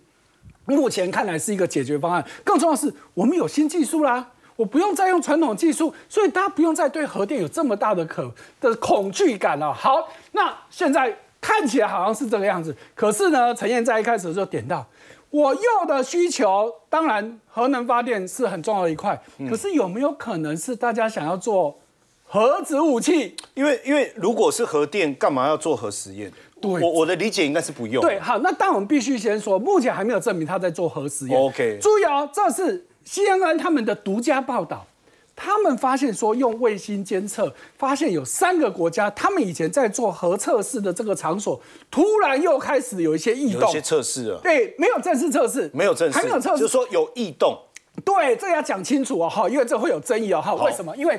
[0.64, 2.26] 目前看来是一个解决方案。
[2.42, 4.30] 更重要的是，我们有新技术啦。
[4.54, 9.72] 我不用再用传统技术，所以大家不用再对核电有这么大的可的恐惧感了。
[9.72, 14.86] 好，那现在看起来好像是这个样子，可是呢，陈燕在一开始就点到，
[15.30, 21.80] 我用的需求，当然核能发电是很重要的一块，可是有没有可能是大家想要做
[22.24, 23.34] 核子武器？
[23.54, 26.30] 因为因为如果是核电，干嘛要做核实验？
[26.62, 28.00] 对我我的理解应该是不用。
[28.00, 31.38] 对，好，那但我们必须先说，目前还没有证明他在做核实验。
[31.38, 34.86] OK 注意哦，这是 CNN 他们的独家报道。
[35.34, 41.58] 他们发现说，用卫星监测，发现有三个国家，他们以前在做核测试的这个场所，
[41.90, 43.80] 突然又开始有一些异动有一些。
[43.80, 47.58] 测试了，对，没有正式测试，没有正式，还没有测试，就是说有异动。
[48.04, 50.94] 对，这个要讲清楚哦，哈，因为这会有争议哦，哈，为什么？
[50.96, 51.18] 因为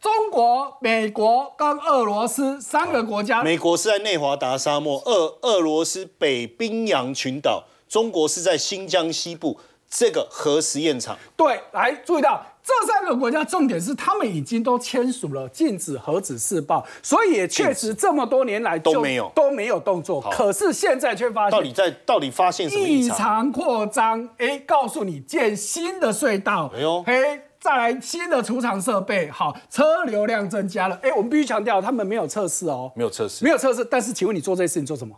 [0.00, 11.16] 中国、美国跟俄罗斯三个国家，美国是在内华达沙漠，俄俄罗斯北冰洋群岛，中国是在新疆西部这个核实验场。
[11.36, 20.20] 对，来注意到这三个国家，重点是他们已经都签署了禁止核子试爆，所以也确实这么多年来都没有都没有动作。
[20.30, 23.16] 可是现在却发现到底在到底发现什么异异常？
[23.16, 27.42] 常扩张，哎，告诉你建新的隧道，哎呦哎。
[27.66, 30.96] 再来新的储藏设备，好，车流量增加了。
[31.02, 33.84] 哎，我们必须强调，他们没有测试哦，没有测试没，有测试。
[33.84, 35.16] 但是，请问你做这些事情做什么？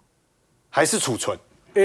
[0.71, 1.39] 还是储存？
[1.75, 1.83] 哎，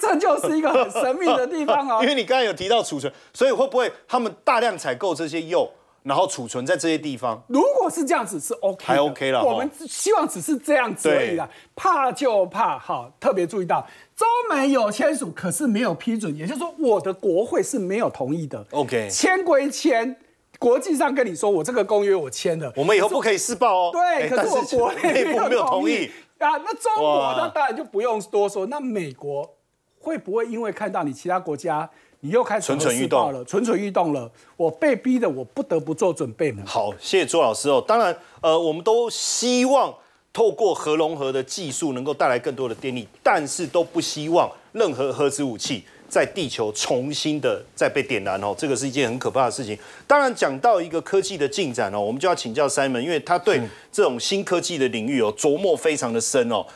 [0.00, 2.08] 这就是一个很神秘的地方哦 因。
[2.08, 5.68] 为你刚才有提到储存，所以会不会他们大量采购这些铀，
[6.02, 7.42] 然后储存在这些地方？
[7.48, 11.46] 如果是这样子是 OK，的还 OK 了我们希望只是这样子而已啦。
[11.74, 18.66] 怕就怕，好，特别注意到中美有签署，可是没有批准，也就是说我的国会是没有同意的。
[18.70, 20.16] OK 签归签，
[20.58, 23.90] 国际上跟你说我这个公约我签了，我们以后不可以试爆哦。
[23.92, 26.06] 对，哎可是我国内内部没有同意。
[26.38, 26.56] 啊。
[26.56, 28.64] 那中国哇那当然就不用多说。
[28.66, 29.54] 那美国
[30.00, 31.88] 会不会因为看到你其他国家
[32.20, 36.62] 你又开始蠢蠢欲动了，蠢蠢欲动了，我被逼的我不得不做准备呢？
[36.64, 37.84] 好，谢谢朱老师哦。
[37.86, 39.94] 当然，呃，我们都希望
[40.36, 48.54] 透过核融合的技术能够带来更多的电力，但是都不希望任何核子武器在地球重新的再被点燃哦。
[48.58, 49.78] 这个是一件很可怕的事情。
[50.06, 53.58] 当然，讲到一个科技的进展哦，我们就要请教 Simon，因为他对
[53.90, 56.66] 这种新科技的领域哦琢磨非常的深哦。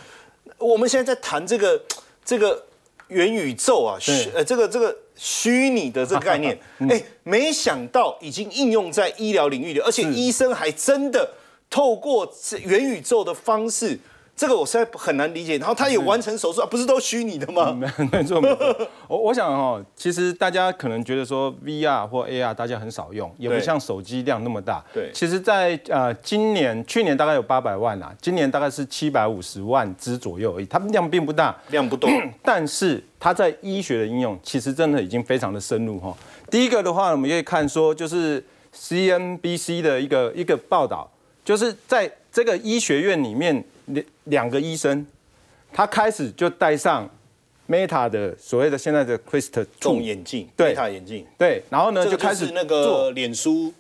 [0.57, 1.83] 我们现在在谈这个
[2.25, 2.64] 这个
[3.09, 11.31] 元宇宙啊，虚呃这个这个虚拟的这个概念， 哎，没想到已经应用在医疗领域里，而且医生还真的
[11.70, 13.98] 透过这元宇宙的方式。
[14.37, 17.72] 这个我实在很难理解，然后他也完成手术，啊不是都虚拟的吗？
[18.11, 24.83] 没错没错，我我想哦，其实大家可能觉得说 VR 或 AR 大家很少用，也不像手机量那么大。
[24.94, 31.54] 对其实在，呃今年去年大概有八百万啊，今年大概是七百五十万只左右而已，它们量并不大。
[31.68, 32.09] 量不多，
[32.42, 36.16] 但是它在医学的应用，其实真的已经非常的深入哈。
[36.50, 38.42] 第一个的话，我们可以看说，就是
[38.74, 41.11] CNBC 的一个一个报道，
[41.44, 45.07] 就是在这个医学院里面，两两个医生，
[45.72, 47.09] 他开始就戴上
[47.68, 49.18] Meta 的所谓的现在的
[49.81, 53.72] Two，眼镜，对 Meta 眼镜，对，然后呢就开始是那做个脸书，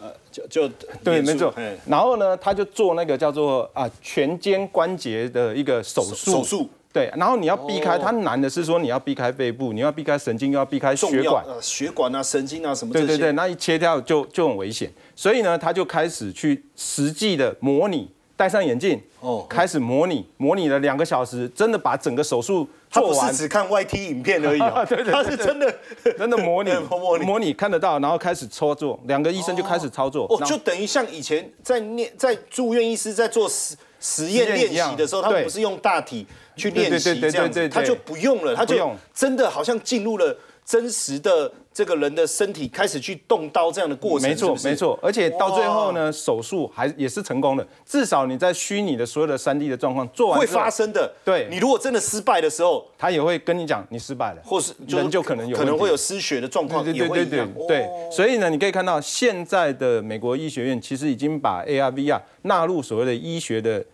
[0.00, 0.68] 呃，就就
[1.04, 1.54] 对，没错。
[1.86, 6.32] 然后呢，他就做那个叫做啊全肩关节的一个手术。
[6.32, 6.70] 手术。
[6.92, 11.44] 对，然后你要避开，哦它难的是说你要避开肺部，你要避开神经，又要避开血管。
[11.46, 12.92] 呃血管啊、神经啊什么。
[12.92, 14.90] 对对对，那一切掉就就很危险。
[15.20, 25.76] 所以呢，他就开始去实际的模拟，戴上眼镜，哦哦，开始模拟，模拟了两个小时，真的把整个手术他不做完是，只看 YT 影片而已哦， 对对对他是真的
[26.16, 27.26] 真的模拟 模拟。
[27.26, 44.28] 模拟看得到，然后开始操作，两个医生就开始操作，哦，然后就等于像以前在念在住院医师在做实实验练习的时候，他们不是用大体去练习这样子，对对他就不用了，他就真的好像进入了真实的这个人的身体，开始去动刀这样的过程。
[44.28, 44.74] 没错没。
[44.74, 51.48] 错，而且到最后呢，手术还也是成功的，至少你在虚拟的所有的三 D 的状况做完会发生的，对。
[51.50, 57.68] 你如果真的失败的时候，他也会跟你讲你失败了，或是人就可能有可能会有失血的状况，对也对对对会一样。
[57.68, 63.84] 对所以呢，你可以看到现在的美国医学院其实已经把 AR、VR 纳入所谓的医学的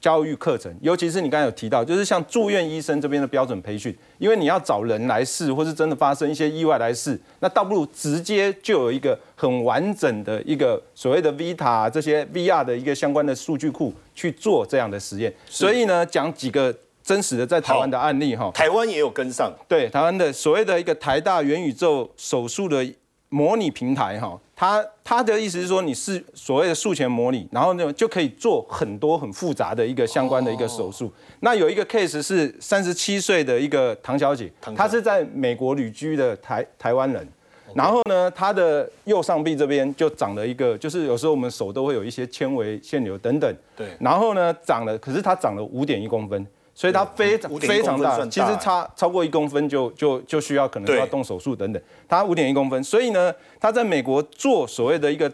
[0.00, 15.32] 教育课程，尤其是你刚才有提到，就是像住院医生这边的标准培训，因为你要找人来试，或是真的发生一些意外来试，那倒不如直接就有一个很完整的一个所谓的 Vita 这些 VR 的一个相关的数据库去做这样的实验。
[15.46, 18.50] 所以呢，讲几个真实的在台湾的案例哈。
[18.54, 22.86] 台湾也有跟上，对台湾的所谓的一个台大元宇宙手术的
[23.30, 31.10] 模拟平台哈，它它的意思是说你是所谓的术前模拟，然后呢就可以做很多很复杂的一个相关的一个手术。
[31.40, 37.26] 那有一个 case 是三十七岁的一个唐小姐，她是在美国旅居的台台湾人。
[37.72, 43.56] 然后呢，她的右上臂这边就长了一个，就是有时候我们手都会有一些纤维腺瘤等等。
[43.76, 46.44] 对然后呢，长了，可是它长了五点一公分，
[46.80, 51.82] 所以它非常非常大，其实差超过一公分就就就需要可能要动手术等等。
[52.08, 55.30] 它五点一公分，所以呢，他在美国做所谓的一个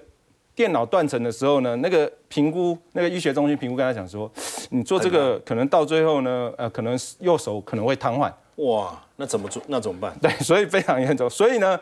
[0.56, 4.28] 电脑断层的时候呢，那个评估那个医学中心评估跟他讲说，
[4.70, 8.28] 你做这个可能到最后呢，呃，可能右手可能会瘫痪。
[8.56, 9.62] 哇，那怎么做？
[9.68, 10.12] 那怎么办？
[10.20, 11.30] 对，所以非常严重。
[11.30, 11.78] 所以呢，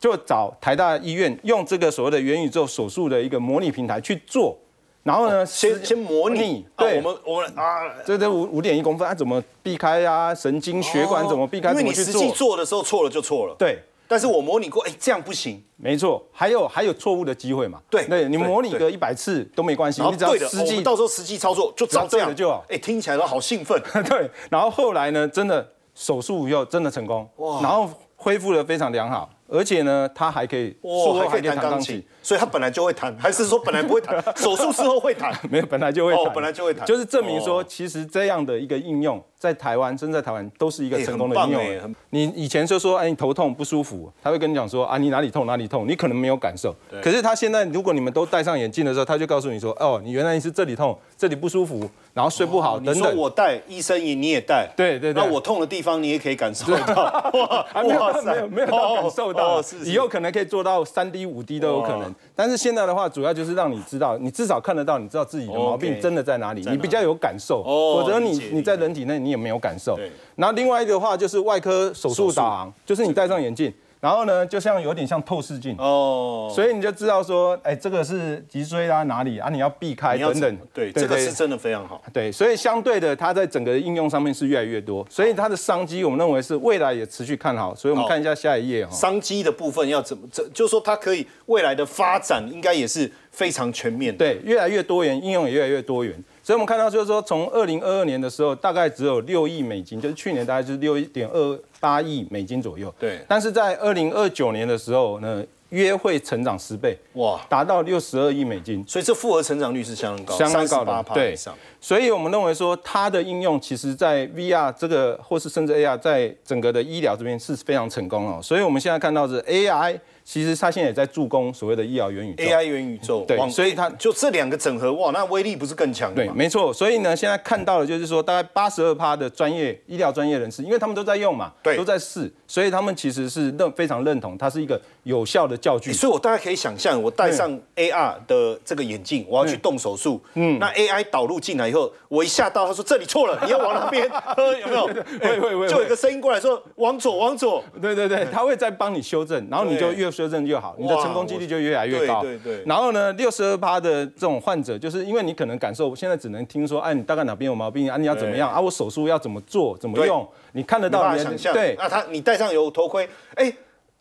[0.00, 4.58] 就找台大医院用这个所谓的元宇宙手术的一个模拟平台去做，
[5.04, 10.34] 然后呢，先先模拟，啊对，我们我们啊，这这五五点一公分，它怎么避开啊？
[10.34, 11.70] 神经血管怎么避开？
[11.70, 12.56] 因为你实际做？
[12.56, 13.54] 的时候错了就错了。
[13.56, 13.80] 对。
[14.06, 15.62] 但是我模拟过，哎，这样不行。
[15.76, 17.80] 没错，还有还有错误的机会嘛？
[17.88, 23.82] 对对你模拟个一百次都没关系，你只要实际们到时候实际操作就照这样就好哎，听起来都好兴奋。
[24.08, 27.26] 对，然后后来呢，真的手术以后真的成功，
[27.62, 35.32] 然后恢复的非常良好，而且呢，他还可以术哇，后还可以弹钢琴，所以他本来就会弹，还是说本来不会弹， 手术之后会弹？
[35.50, 36.86] 没有，本来就会哦本来就会弹。
[36.86, 37.64] 就是证明说，哦。
[37.68, 41.94] 其实这样的一个应用，在台湾，甚至在台湾都是一个哎成功的应用。
[42.08, 46.74] 你以前就说，哎，你头痛不舒服，他会跟你讲说，啊，你哪里痛哪里痛，你可能没有感受。
[47.02, 53.16] 可是他现在，如果你们都戴上眼镜的时候，他就告诉你说，哦，你原来是这里痛，这里不舒服，然后睡不好哦你说等等。
[53.16, 56.94] 我戴，医生也你也戴，对对对那我痛的地方你也可以感受到。
[56.94, 62.14] 哇还 没有到哇塞没有没有到感受到，哦是是以后可能可以做到三 D、五 D 都有可能。
[62.34, 67.62] 但是现在的话，主要就是让你知道，你至少看得到，你知道自己的毛病真的在哪里，你比较有感受。
[67.62, 70.10] 哦否则你你在人体内你也没有感受对。
[70.36, 75.74] 然后另外一个的话就是外科手术导航，就是你戴上眼镜，然后呢就像有点像透视镜。
[75.78, 79.48] 哦，所以你就知道说，哎，这个是脊椎啊，哪里啊？
[79.50, 80.58] 你要避开等等。
[80.72, 82.02] 对，这个是真的非常好。
[82.12, 87.74] 对，所以相对的，它在整个应用上面是越来越多，所以它的商机我们认为是未来也持续看好。
[87.74, 88.92] 所以我们看一下下一页哈。
[88.92, 90.28] 商机的部分要怎么？
[90.32, 94.18] 这就是说它可以未来的发展应该也是非常全面的。
[94.18, 96.22] 对，越来越多元，应用也越来越多元。
[96.44, 102.94] 所以我们看到就是说，从二零二二年的时候，大概只有六亿美金，就是去年大概就是六点二八亿美金左右。
[103.00, 108.84] 对但是在二零二九年的时候呢，约会成长十倍，哇，达到六十二亿美金。
[108.86, 118.38] 所以这复合成长率是相当高，相当高的，对上。，所以我们认为说它的应用，其实在 VR 这个或是甚至 AR 在整个的医疗这边是非常成功哦。
[118.42, 122.44] 所以我们现在看到是 AI，其实它现在也在助攻所谓的医疗元宇宙。
[122.44, 126.34] AI 元宇宙，对所以它就这两个整合，哇，那威力不是更强的对，吗？
[126.34, 126.72] 没错。
[126.72, 135.92] 所以呢，现在看到的就是说，大概八十二趴的专业医疗专业人士，因为他们都在用嘛，对都在试，所以他们其实是认非常认同它是一个有效的教具。
[135.92, 144.86] 所以我大概可以想象，我戴上 AR 的这个眼镜，我要去动手术，嗯，那 AI 导入进来以后，我一下到，他说这里错了，你要往那边， 呃有没有？
[145.20, 147.62] 会会会就有一个声音过来说往左，往左。
[147.82, 152.22] 对对对，他会再帮你修正，然后你就越修正就好，你的成功几率就越来越高。
[152.22, 157.96] 对对对然后呢，六十二趴的这种患者，就是因为你可能感受现在只能听说，哎，你大概哪边有毛病啊？
[157.96, 158.60] 你要怎么样啊？
[158.60, 159.76] 我手术要怎么做？
[159.76, 160.26] 怎么用？
[160.52, 163.52] 你看得到你的办法想象，对那他你戴上有头盔，哎。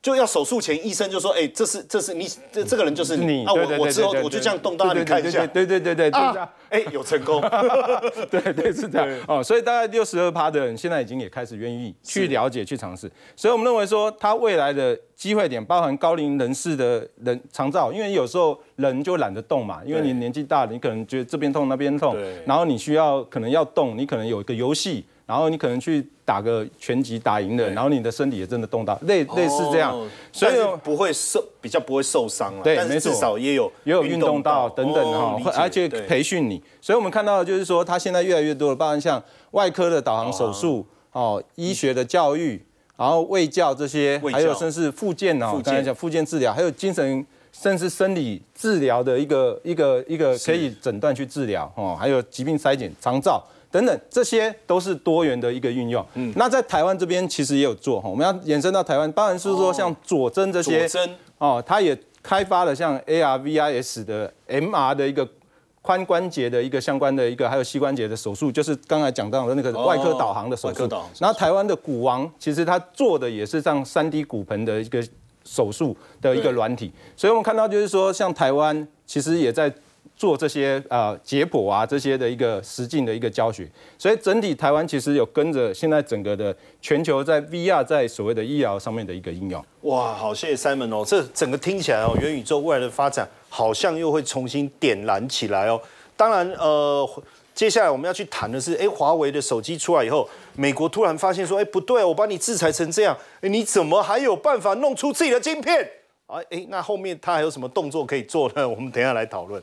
[0.04, 3.54] 就要手术前，医生就说：“哎，这是这是你这这个人就是你你啊！
[3.54, 6.22] 我我之后我就这样动，大家看一下对对对对对，
[6.68, 7.42] 哎，有成功，
[8.30, 22.14] 对对是这样哦，所以大概六十二趴的人现在已经也开始愿意去了解、去尝试，所以我们认为说，他未来的机会点包含高龄人士的人长照，因为有时候人就懒得动嘛，因为你年纪大了，你可能觉得这边痛那边痛，
[22.46, 25.06] 然后你需要可能要动，你可能有一个游戏。
[25.34, 29.92] 然后你可能去打个拳击打赢了，然后你的身体也真的动到，类类似这样。
[29.92, 33.12] 哦，所以不会受比较不会受伤了，对没错。
[33.12, 36.62] 至少也有也有运动到等等哈而且培训你。
[36.80, 39.20] 所以我们看到的就是说，它现在越来越多的，包含像
[39.52, 42.64] 外科的导航手术哦，医学的教育，
[42.96, 47.26] 然后卫教这些还有甚至复健哦刚才讲复健治疗，还有精神。
[47.56, 53.40] 甚至生理治疗的一个一个一个可以诊断去治疗哦，还有疾病筛检、长照
[53.74, 56.06] 等等，这些都是多元的一个运用。
[56.14, 65.28] 嗯，那在台湾这边其实也有做哈，我们要延伸到台湾，当然是说像佐针这些，佐针哦，它也开发了像 AR、VIS 的 MR 的一个
[65.82, 70.72] 髋关节的一个相关的一个，还有膝关节的手术，就是刚才讲到的那个外科导航的手。
[70.72, 70.88] 术
[71.20, 75.04] 然后台湾的骨王其实他做的也是像三 D 骨盆的一个
[75.44, 79.74] 手术的一个软体，所以我们看到就是说，像台湾其实也在。
[80.24, 89.62] 做这些呃解剖啊这些的一个实境的一个教学，所以整体台湾其实有跟着现在整个的全球在 VR 在所谓的医疗上面的一个应用。
[89.82, 95.78] 哇，好，谢谢 Simon 哦，这整个听起来哦，元宇宙未来的发展好像又会重新点燃起来哦。
[96.16, 97.06] 当然，呃，
[97.54, 105.86] 接下来我们要去谈的是，哎，华为的手机出来以后，美国突然发现说，哎，不对，我把你制裁成这样，哎，你怎么还有办法弄出自己的晶片？
[106.28, 108.66] 啊，哎，那后面他还有什么动作可以做呢？
[108.68, 109.62] 我们等下来讨论。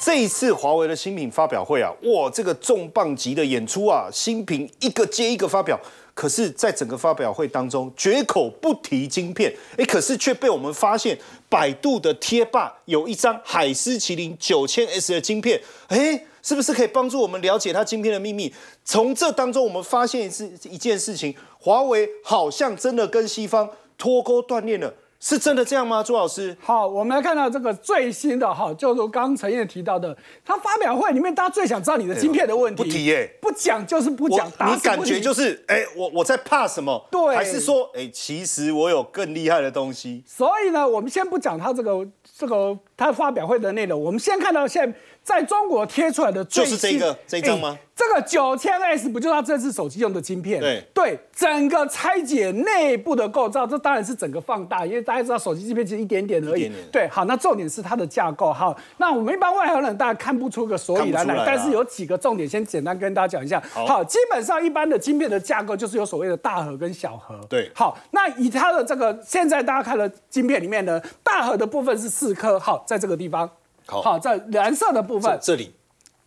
[0.00, 5.80] 这一次华为的新品发表会啊，哇，这个重磅级的演出啊，新品一个接一个发表。
[6.14, 18.54] 可是，在整个发表会当中，绝口不提晶片，诶，可是却被我们发现，百度的贴吧有一张海思麒麟九千 S 的晶片，诶，是不是可以帮助我们了解它晶片的秘密？
[18.84, 24.94] 从这当中，我们发现一次一件事情，华为好像真的跟西方脱钩断裂了。
[25.24, 26.54] 是真的这样吗，朱老师？
[26.60, 30.14] 好，我们来看到这个最新的哈，就如刚陈燕提到的，
[30.44, 37.08] 他发表会里面，大家最想知道你的晶片的问题，不提耶，不讲就是不讲，你感觉就是哎，我我在怕什么？
[37.10, 40.22] 对，还是说哎，其实我有更厉害的东西？
[40.26, 42.06] 所以呢，我们先不讲他这个
[42.36, 44.98] 这个他发表会的内容，我们先看到现在。
[45.24, 47.76] 在中国贴出来的就是这个这张吗？
[47.96, 50.60] 这个九千 S 不就是他这次手机用的晶片？
[50.60, 56.70] 对对，整个拆解内部的构造，这当然是整个放大，因为大家知道手机晶片其实一点点而已。
[56.92, 58.52] 对，好，那重点是它的架构。
[58.52, 63.62] 好，那我们一般外行人大家看不出个所以然来，但是有几个重点，先简单跟大家讲一下。
[63.72, 67.38] 好，基本上一般的晶片的架构就是有所谓的大核跟小核。
[67.48, 73.48] 对，好，那以它的这个现在大家看的晶片里面呢，大核的部分是四颗，好，在这个地方。
[73.86, 75.74] 好，这蓝色的部分，这里，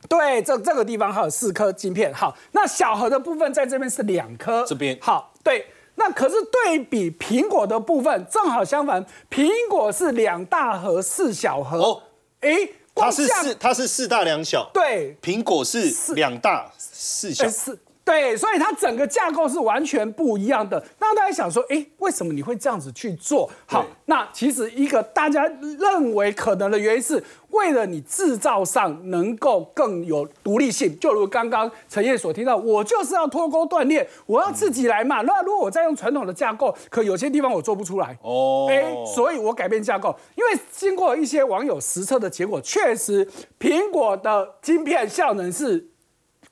[0.08, 2.14] 对，这这个地方还有四颗晶片。
[2.14, 5.66] 好，那小盒的部分在这边是两颗，这边好，对。
[6.00, 11.80] 那可是对比苹果的部分，正好相反，苹果是两大盒四小盒。
[11.80, 12.04] 哦，
[12.42, 12.52] 哎，
[12.94, 14.70] 它是四，它是四大两小。
[14.72, 17.50] 对，苹果是两大四小。
[17.50, 17.80] 是。
[18.08, 20.82] 对，所以它整个架构是完全不一样的。
[20.98, 23.50] 那大家想说，哎，为什么你会这样子去做？
[23.66, 25.44] 好，那其实一个大家
[25.78, 30.98] 认为可能的原因是，为了你制造上能够更有独立性。
[31.00, 35.22] 就如刚刚陈燕所提到，我就是要脱钩断裂，我要自己来嘛。
[35.24, 38.18] 那如果我再用传统的架构，可有些地方我做不出来。
[38.22, 40.18] 哦，哎，所以我改变架构。
[40.36, 43.28] 因为经过一些网友实测的结果，确实
[43.60, 45.90] 苹果的晶片效能是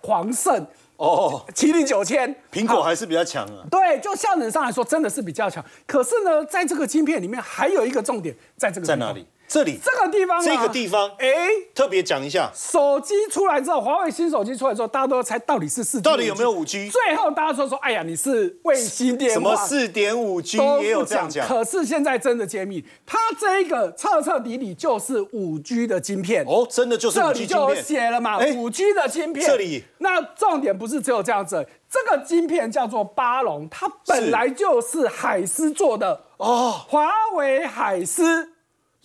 [0.02, 0.68] 狂胜。
[0.98, 3.66] 哦，麒麟九千，苹果还是比较强啊。
[3.70, 5.64] 对，就效能上来说，真的是比较强。
[5.86, 9.26] 可是呢，在这个晶片里面，还有一个重点，在这个在哪里？
[9.48, 11.28] 这里这个地方，这个地方，哎，
[11.74, 16.90] 特别讲一下，手机出来之后，华为新手机出来之后，大家都要猜到底是四，到底有没有五 G？
[16.90, 21.48] 最后大家说说，哎呀，你是卫星电话，什么四点五 G 也有这样讲。
[21.48, 29.46] 可是现在真的揭秘，它这一个彻彻底底就是五 G 的晶片哦，真的就是这里就写了嘛，五 G 的晶片。
[29.46, 38.55] 这里，那重点不是只有这样子，这个晶片叫做巴龙，它本来就是海思做的哦，华为海思。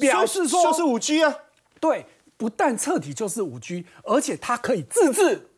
[0.01, 1.35] 表示说就是五 G 啊，
[1.79, 5.49] 对，不但彻底就是五 G，而且它可以自制，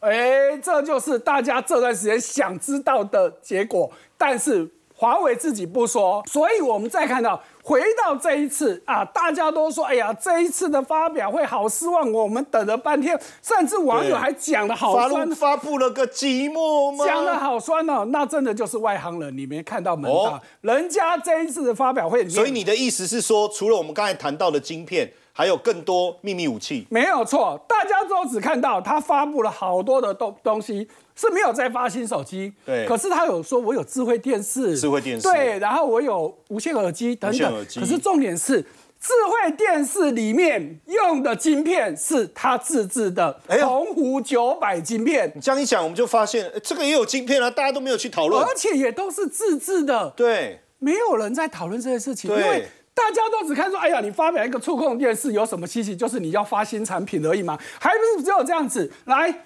[0.00, 3.90] 哎，这就是大家这段时间想知道的结果。
[4.16, 7.42] 但是华为自己不说，所以我们再看到。
[7.62, 17.04] 回到这一次啊，大家都说，哎呀，这一次的发表会好失望，我们等了半天，甚至网友还讲的好酸，发布了个寂寞吗？
[17.04, 20.40] 讲的好酸哦，那真的就是外行人，你没看到门道。
[20.62, 26.86] 人家这一次的发表会，所以你的意思是说，除了我们刚才谈到的晶片，还有更多秘密武器？
[26.90, 30.88] 没有错，大家都只看到他发布了好多的东东西。
[31.20, 32.86] 是没有在发新手机，对。
[32.86, 35.58] 可是他有说，我有智慧电视，智慧电视，对。
[35.58, 37.66] 然后我有无线耳机等等。
[37.74, 38.62] 可是重点是，
[38.98, 45.30] 智慧电视里面用的晶片是他自制的鸿鹄九百晶片。
[45.34, 50.10] 你这样一讲，我们就发现这个也有晶片啊，大家都没有去讨论，而且也都是自制的。
[50.16, 55.94] 对，没有人在讨论这些事情，因为大家都只看说，哎呀，你发表一个触控电视有什么稀奇？
[55.94, 59.44] 就是你要发新产品而已嘛，还不是只有这样子来。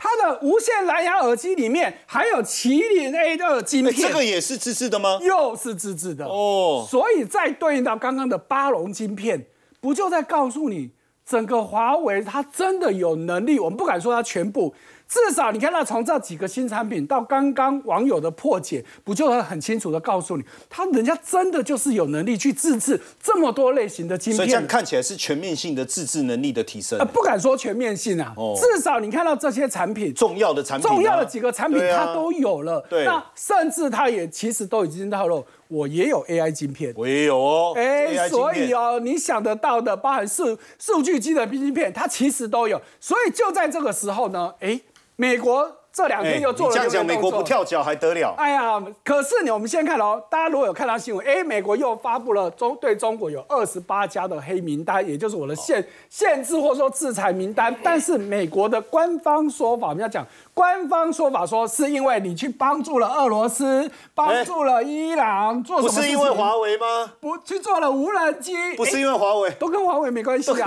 [0.00, 5.18] 它的无线蓝牙耳机里面还有麒麟 A 二晶片，这个也是自制的吗？
[5.20, 9.46] 又是自制的哦，所以再对应到刚刚的八龙晶片，
[9.80, 10.92] 不就在告诉你，
[11.26, 13.58] 整个华为它真的有能力？
[13.58, 14.72] 我们不敢说它全部。
[15.08, 26.98] 至少你看到从这几个新产品到刚刚网友的破解，不就会很清楚的告诉你，他人家真的就是有能力去自制这么多类型的晶片，所以这样看起来是全面性的自制能力的提升。
[27.08, 32.84] 不敢说全面性啊，至少你看到这些产品，重要的产品，重要的几个产品它都有了。
[32.90, 37.72] 对，那甚至它也其实都已经透露，我也有 AI 晶片，我也有哦。
[37.76, 42.78] 哎，所以哦，你想得到的，包含数数据机的晶片，它其实都有。
[43.00, 44.78] 所以就在这个时候呢，哎。
[45.20, 48.32] 美国这两天又做了这样讲，美国不跳脚还得了？
[48.38, 57.74] 哎呀，可是你我们先看哦，大家如果有看到新闻，哎，美国又发布了中对中国有二十八家的黑名单，也就是我的限限制或者说制裁名单。
[57.82, 66.00] 但是美国的官方说法，我们要讲官方说法说，是因为你去帮助了俄罗斯，帮助了伊朗，做什不么不？
[66.00, 67.12] 是因为华为吗？
[67.18, 70.64] 不去做了无人机，不是哎因为华为，都跟华为没关系都跟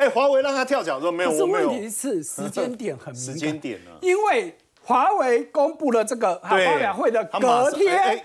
[0.00, 1.68] 哎，华为让他跳脚说没有，可是我没有。
[1.68, 8.24] 问题是时间点很敏感， 时间点啊因为华为公布了这个发对表会的隔天。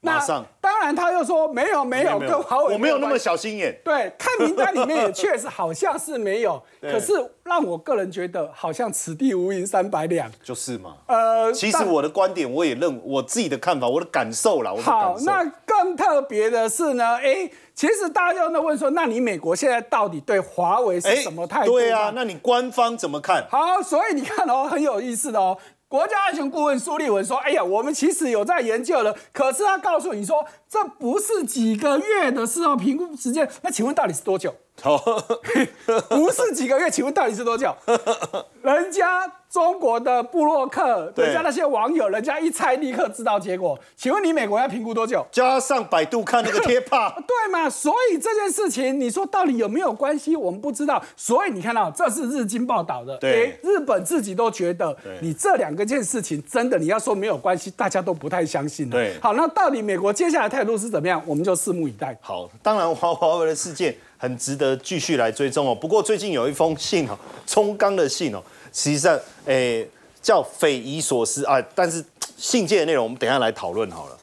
[0.00, 3.18] 马上当然，他又说没有没有，跟华为我没有那么。
[3.18, 3.76] 小心眼。
[3.84, 10.30] 对，看名单里面也确实好像是没有， 可是让我个人觉得好像此地无银三百两。
[10.40, 10.98] 就是嘛。
[11.08, 15.24] 呃，其实我的观点，我也认我自己的看法，我的感受啦，我的好，感受。
[15.24, 21.72] 那更特别的是呢，哎，其实大家都在问说，那你美国现在到底对华为是哎什么态度？
[21.72, 23.44] 对啊，那你官方怎么看？
[23.50, 25.58] 好，所以你看哦，很有意思的哦。
[25.88, 33.50] 国家安全顾问苏立文说：“哎呀，我们其实有在研究了，可是他告诉你说，这不是几个月的事哦，评估时间。
[33.62, 34.54] 那请问到底是多久？
[36.08, 37.74] 不是几个月，请问到底是多久？
[38.62, 43.78] 人家中国的布洛克，人家那些网友，人家一猜立刻知道结果。
[43.96, 45.26] 请问你美国要评估多久？
[45.32, 47.68] 加上百度看那个贴吧， 对嘛？
[47.70, 50.36] 所以这件事情，你说到底有没有关系？
[50.36, 51.02] 我们不知道。
[51.16, 58.92] 所以你看到，这是日经报道的，对诶日本自己都觉得，你这两个件事情真的，你要说没有关系，大家都不太相信了。
[58.92, 61.22] 对好，那到底美国接下来态度是怎么样？
[61.24, 62.16] 我们就拭目以待。
[62.20, 65.74] 好，当然华华为的事件很值得继续来追踪哦。
[65.74, 67.16] 不过最近有一封信哦，
[67.46, 68.42] 冲刚的信哦，
[68.72, 69.88] 实际上诶
[70.20, 72.04] 叫匪夷所思啊，但是
[72.36, 74.18] 信件的内容我们等下来讨论好了。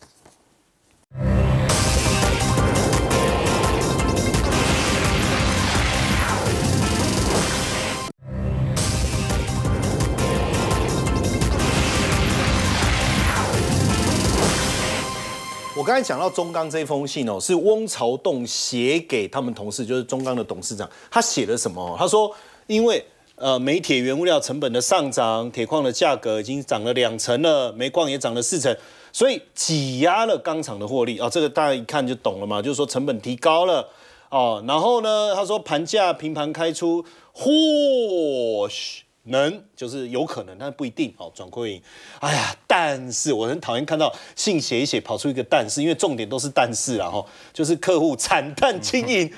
[15.86, 20.90] 我刚才讲到中钢这封信哦，是翁朝栋写给他们同事，就是中钢的董事长。
[21.12, 21.96] 他写了什么？
[22.00, 23.06] 他说，因为
[23.36, 28.76] 呃煤铁原物料成本的上涨，铁矿的价格已经涨了两成了，煤矿也涨了四成，
[29.14, 31.30] 所以挤压了钢厂的获利啊、哦。
[31.30, 33.88] 这个大家一看就懂了嘛，就是说成本提高了
[34.32, 34.64] 哦。
[34.68, 39.04] 然后呢，他说盘价平盘开出，或许。
[39.26, 41.32] 能就是有可能，但不一定哦。
[41.34, 41.82] 转亏为盈，
[42.20, 49.32] 哎呀，但是我很讨厌看到信写一写跑出一个但是，因为重点都是但是啦哈，就是客户惨淡经营，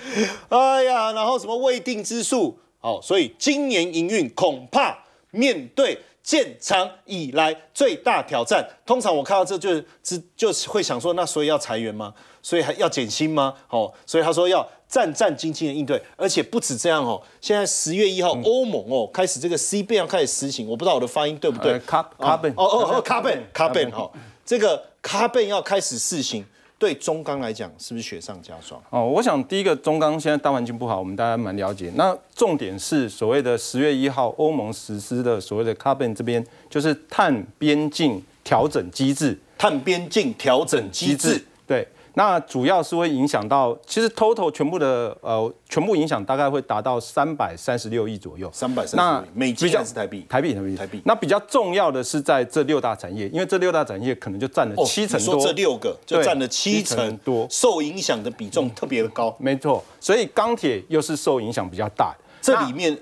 [0.50, 4.98] 哎呀，然后什么未定之数，哦，所以今年营运恐怕
[5.32, 8.68] 面对建厂以来最大挑战。
[8.86, 12.14] 通常我看到这就就就会想说，那所以要裁员吗？
[12.48, 13.54] 所以还要减薪吗？
[13.70, 17.22] 哦，所以他说要战战兢兢的应对，而且不止这样哦。
[17.42, 24.10] 现在十月一号，欧盟哦开始这个 C 变要开始实行，我不知道我的发音对不对 carbon 哦哦哦，carbon carbon carbon 哈，
[24.46, 26.46] 这个 carbon 要开始试行，
[26.80, 28.82] 对中钢来讲是不是雪上加霜？
[28.92, 31.92] 哦，我想第一个中钢现在大环境不好，我们大家蛮了解。
[31.96, 41.86] 那重点是所谓的十月一号欧盟实施的所谓的 carbon 这边就是碳边境调整机制碳边境调整机制，对。
[42.18, 48.50] 那主要是会影响到，其实 total 全部的呃全部影响大概会达到三百三十六亿左右。
[48.52, 50.26] 三百三那十美金比较还是台币？
[50.28, 55.36] 台币，台币，台币那比较重要的是在这六大产业，因为这六大产业可能就占了哦七成多。
[55.36, 59.36] 你说这六个就对占了七七成成多受影响的比重特别的高。
[59.40, 62.26] 没错，所以钢铁又是受影响比较大的。
[62.42, 62.98] 这里面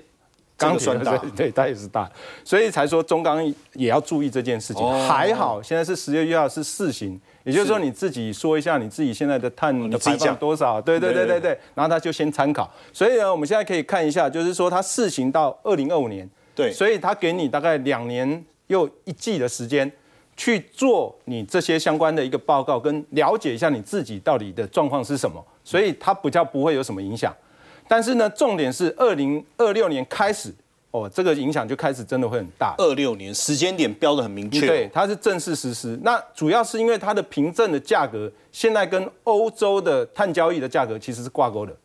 [0.58, 0.94] 这钢铁
[1.34, 2.06] 对，它也是大，
[2.44, 3.42] 所以才说中钢
[3.72, 4.82] 也要注意这件事情。
[4.82, 12.70] 哦还好现在是十月一号是试行，也就是说你自己说一下你自己现在的碳的排放多少，对对对对对对对，然后他就先参考。
[12.92, 16.72] 所以呢，我们现在可以看一下，就是说它试行到二零二五年，对。
[16.72, 19.90] 所以他给你大概两年又一季的时间。
[20.38, 27.34] 去做你这些相关的一个报告，跟了解一下你自己到底的状况是什么，所以它比较不会有什么影响。
[27.88, 30.54] 但是呢，重点是二零二六年开始，
[30.96, 32.74] 哦，这个影响就开始真的会很大。
[32.78, 34.66] 二六年时间点标的很明确。
[34.66, 35.98] 对，，它是正式实施。
[36.02, 41.76] 那主要是因为它的凭证的价格现在跟欧洲的碳交易的价格其实是挂钩的，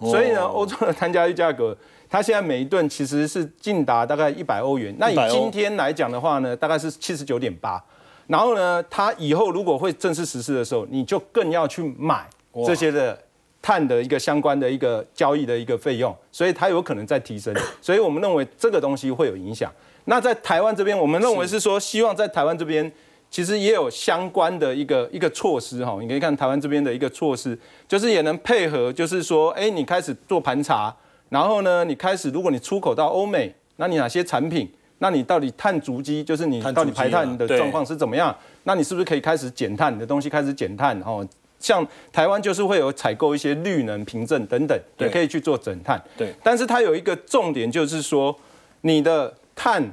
[0.00, 1.74] 所以呢，欧洲的碳交易价格，
[2.10, 4.94] 它现在每一吨其实是近达大概一百欧元。
[4.98, 7.82] 那以今天来讲的话呢，大概是七十九点八。
[8.26, 12.28] 然后呢，它以后如果会正式实施的时候，你就更要去买
[12.66, 13.18] 这些的
[13.62, 17.54] 碳的一个相关的一个交易的一个费用，所以它有可能在提升。
[17.82, 19.70] 所以我们认为这个东西会有影响。
[20.06, 22.90] 那在台湾这边，我们认为是说，希望在台湾这边
[23.30, 25.98] 其实也有相关的一个一个措施哈。
[26.00, 27.56] 你可以看台湾这边的一个措施，
[27.86, 30.94] 就是也能配合，就是说，哎，你开始做盘查，
[31.28, 38.34] 然后呢，你开始如果你出口到欧美，那你哪些产品那你到底碳足迹，就是你到底排碳的状况是怎么样？
[38.64, 39.94] 那你是不是可以开始减碳？
[39.94, 41.26] 你的东西开始减碳哦。
[41.60, 46.02] 像台湾就是会有采购一些绿能凭证等等，对也可以去做整碳。
[46.16, 48.34] 对但是它有一个重点，就是说
[48.80, 49.92] 你的碳，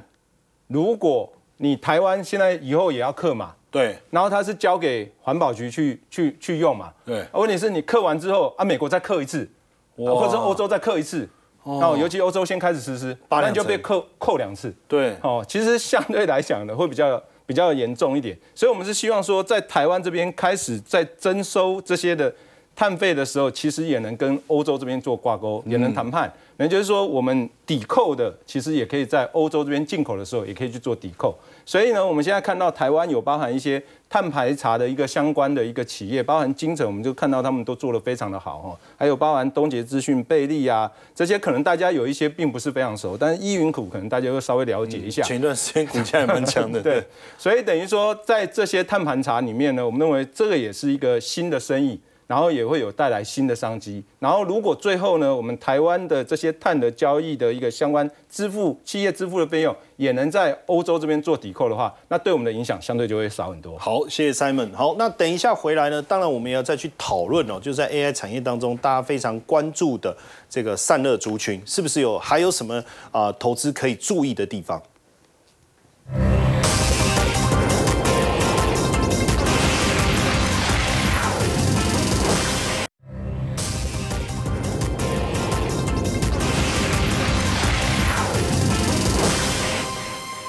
[0.66, 6.92] 如果你台湾现在以后也要克嘛，对然后它是交给环保局去去去用嘛。
[7.04, 9.48] 对啊问题是你克完之后啊，美国再克一次，
[9.96, 11.28] 啊或者是欧洲再克一次。
[11.64, 14.74] 哦，尤其欧洲先开始实施，那你就被成扣扣两次。
[14.86, 18.36] 对哦，其实相对来讲呢，会比较比较严重一点。
[18.54, 22.30] 所以我们是希望说，在台湾这边开始在征收这些的
[22.76, 26.30] 碳费的时候，其实也能跟欧洲这边做挂钩，也能谈判。
[26.60, 31.32] 那就是说，我们抵扣的，其实也可以在欧洲这边进口的时候，也可以去做抵扣。
[31.64, 33.80] 所以呢，我们现在看到台湾有包含一些
[34.10, 38.76] 碳排查的一个相关的一个企业，包含金城，我们就看到他们都做得非常的好哈。
[38.96, 45.22] 还有包含东杰资讯、贝利啊这些，可能大家有一些并不是非常熟，但是依云股可能大家会稍微了解一下。
[45.22, 47.04] 前一段时间股价也蛮强的， 对，
[47.38, 54.04] 所以等于说，在这些碳盘查里面呢，我们认为这个也是一个新的生意，然后也会有带来新的商机。
[54.20, 63.76] 然后如果最后呢，我们台湾的这些碳的交易的一个相关支付企业支付的费用，也能在欧洲这边做抵扣的话，那对我们的影响相对就会少很多。
[63.78, 64.72] 好，谢谢 Simon。
[64.74, 70.16] 好，那等一下回来呢，当然我们也要再去讨论哦，就是在 AI 产业当中，大家非常关注的
[70.50, 74.80] 这个散热族群，是不是有还有什么啊、投资可以注意的地方？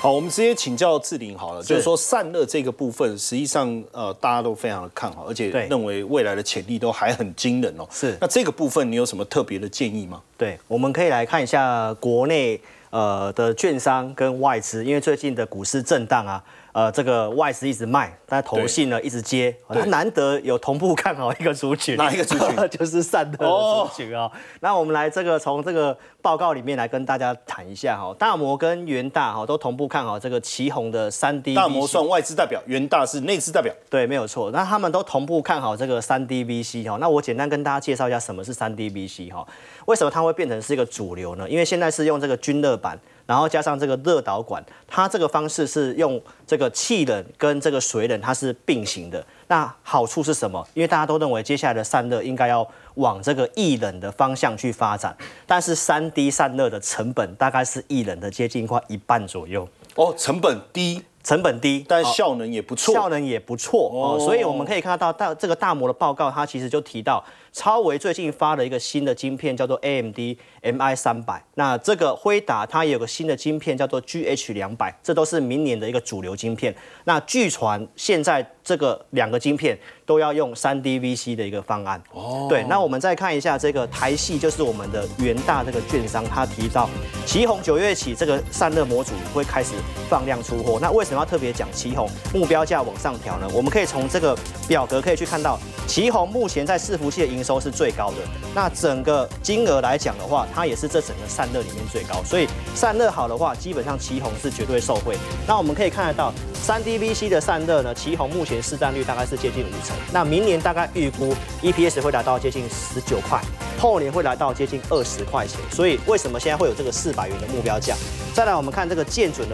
[0.02, 7.86] 好，我们直接请教志玲好了，就是说散热这个部分，实际上呃大家都非常的看好，而且对认为未来的潜力都还很惊人哦。
[7.92, 10.22] 是那这个部分你有什么特别的建议吗？
[10.38, 12.58] 对，我们可以来看一下国内
[12.92, 16.42] 呃的券商跟外资，因为最近的股市震荡啊，
[16.72, 33.74] 呃，这个外资一直卖，但投信呢一直接，它难得有同步看好一个族群，哪一个族群 就是散热的族群啊、那我们来这个从这个报告里面来跟大家谈一下哈，大摩跟元大哈都同步看好这个旗宏的三 D 大摩算外资代表，元大是内资代表。
[33.90, 34.52] 对，没有错。
[34.52, 36.98] 那他们都同步看好这个三 D VC 哈。
[36.98, 39.46] 那我简单跟大家介绍一下什么是三 D VC 哈。
[39.86, 41.50] 为什么它会变成是一个主流呢？
[41.50, 43.00] 因为现在是用这个均热板，
[43.30, 49.24] 然后加上这个热导管，它这个方式是用这个气冷跟这个水冷它是并行的。
[49.48, 50.68] 那好处是什么？
[50.74, 55.16] 因为大家都认为接下来的散热应该要往这个液冷的方向去发展，
[55.46, 62.96] 但是三 D 散热的成本大概是液冷的接近快一半左右，哦，成本低，成本低，但效能也不错。
[62.96, 67.24] 效能也不错哦哦所以我们可以看到大这个大摩的报告，它其实就提到
[67.60, 70.18] 超维最近发了一个新的晶片，叫做 AMD
[70.64, 71.44] MI 三百。
[71.56, 76.74] 那这个辉达它也有个新的晶片，叫做 GH 两百，这都是明年的一个主流晶片。
[77.04, 82.02] 那据传现在这个两个晶片都要用 3D VC 的一个方案。
[82.14, 82.64] 哦，对。
[82.70, 86.90] 那我们再看一下这个台系，就是我们的元大这个券商，他提到
[87.26, 89.74] 旗宏九月起这个散热模组会开始
[90.08, 90.80] 放量出货。
[90.82, 93.50] 那为什么要特别讲旗宏目标价往上调呢？
[93.54, 94.34] 我们可以从这个
[94.66, 98.18] 表格可以去看到，旗宏目前在伺服器的营收是最高的。
[98.54, 102.22] 那整个金额来讲的话，它也是这整个散热里面最高。
[102.24, 105.18] 所以散热好的话，基本上旗宏是绝对受惠。
[105.48, 109.98] 那我们可以看得到，三 DVC 的散热呢，旗宏目前市占率大概是接近五成。
[110.14, 113.42] 那明年大概预估 EPS 会达到接近十九块，
[113.80, 115.60] 后年会来到接近二十块钱。
[115.72, 117.96] 所以为什么现在会有这个四百元的目标价？
[118.36, 119.48] 再来，我们看这个建准的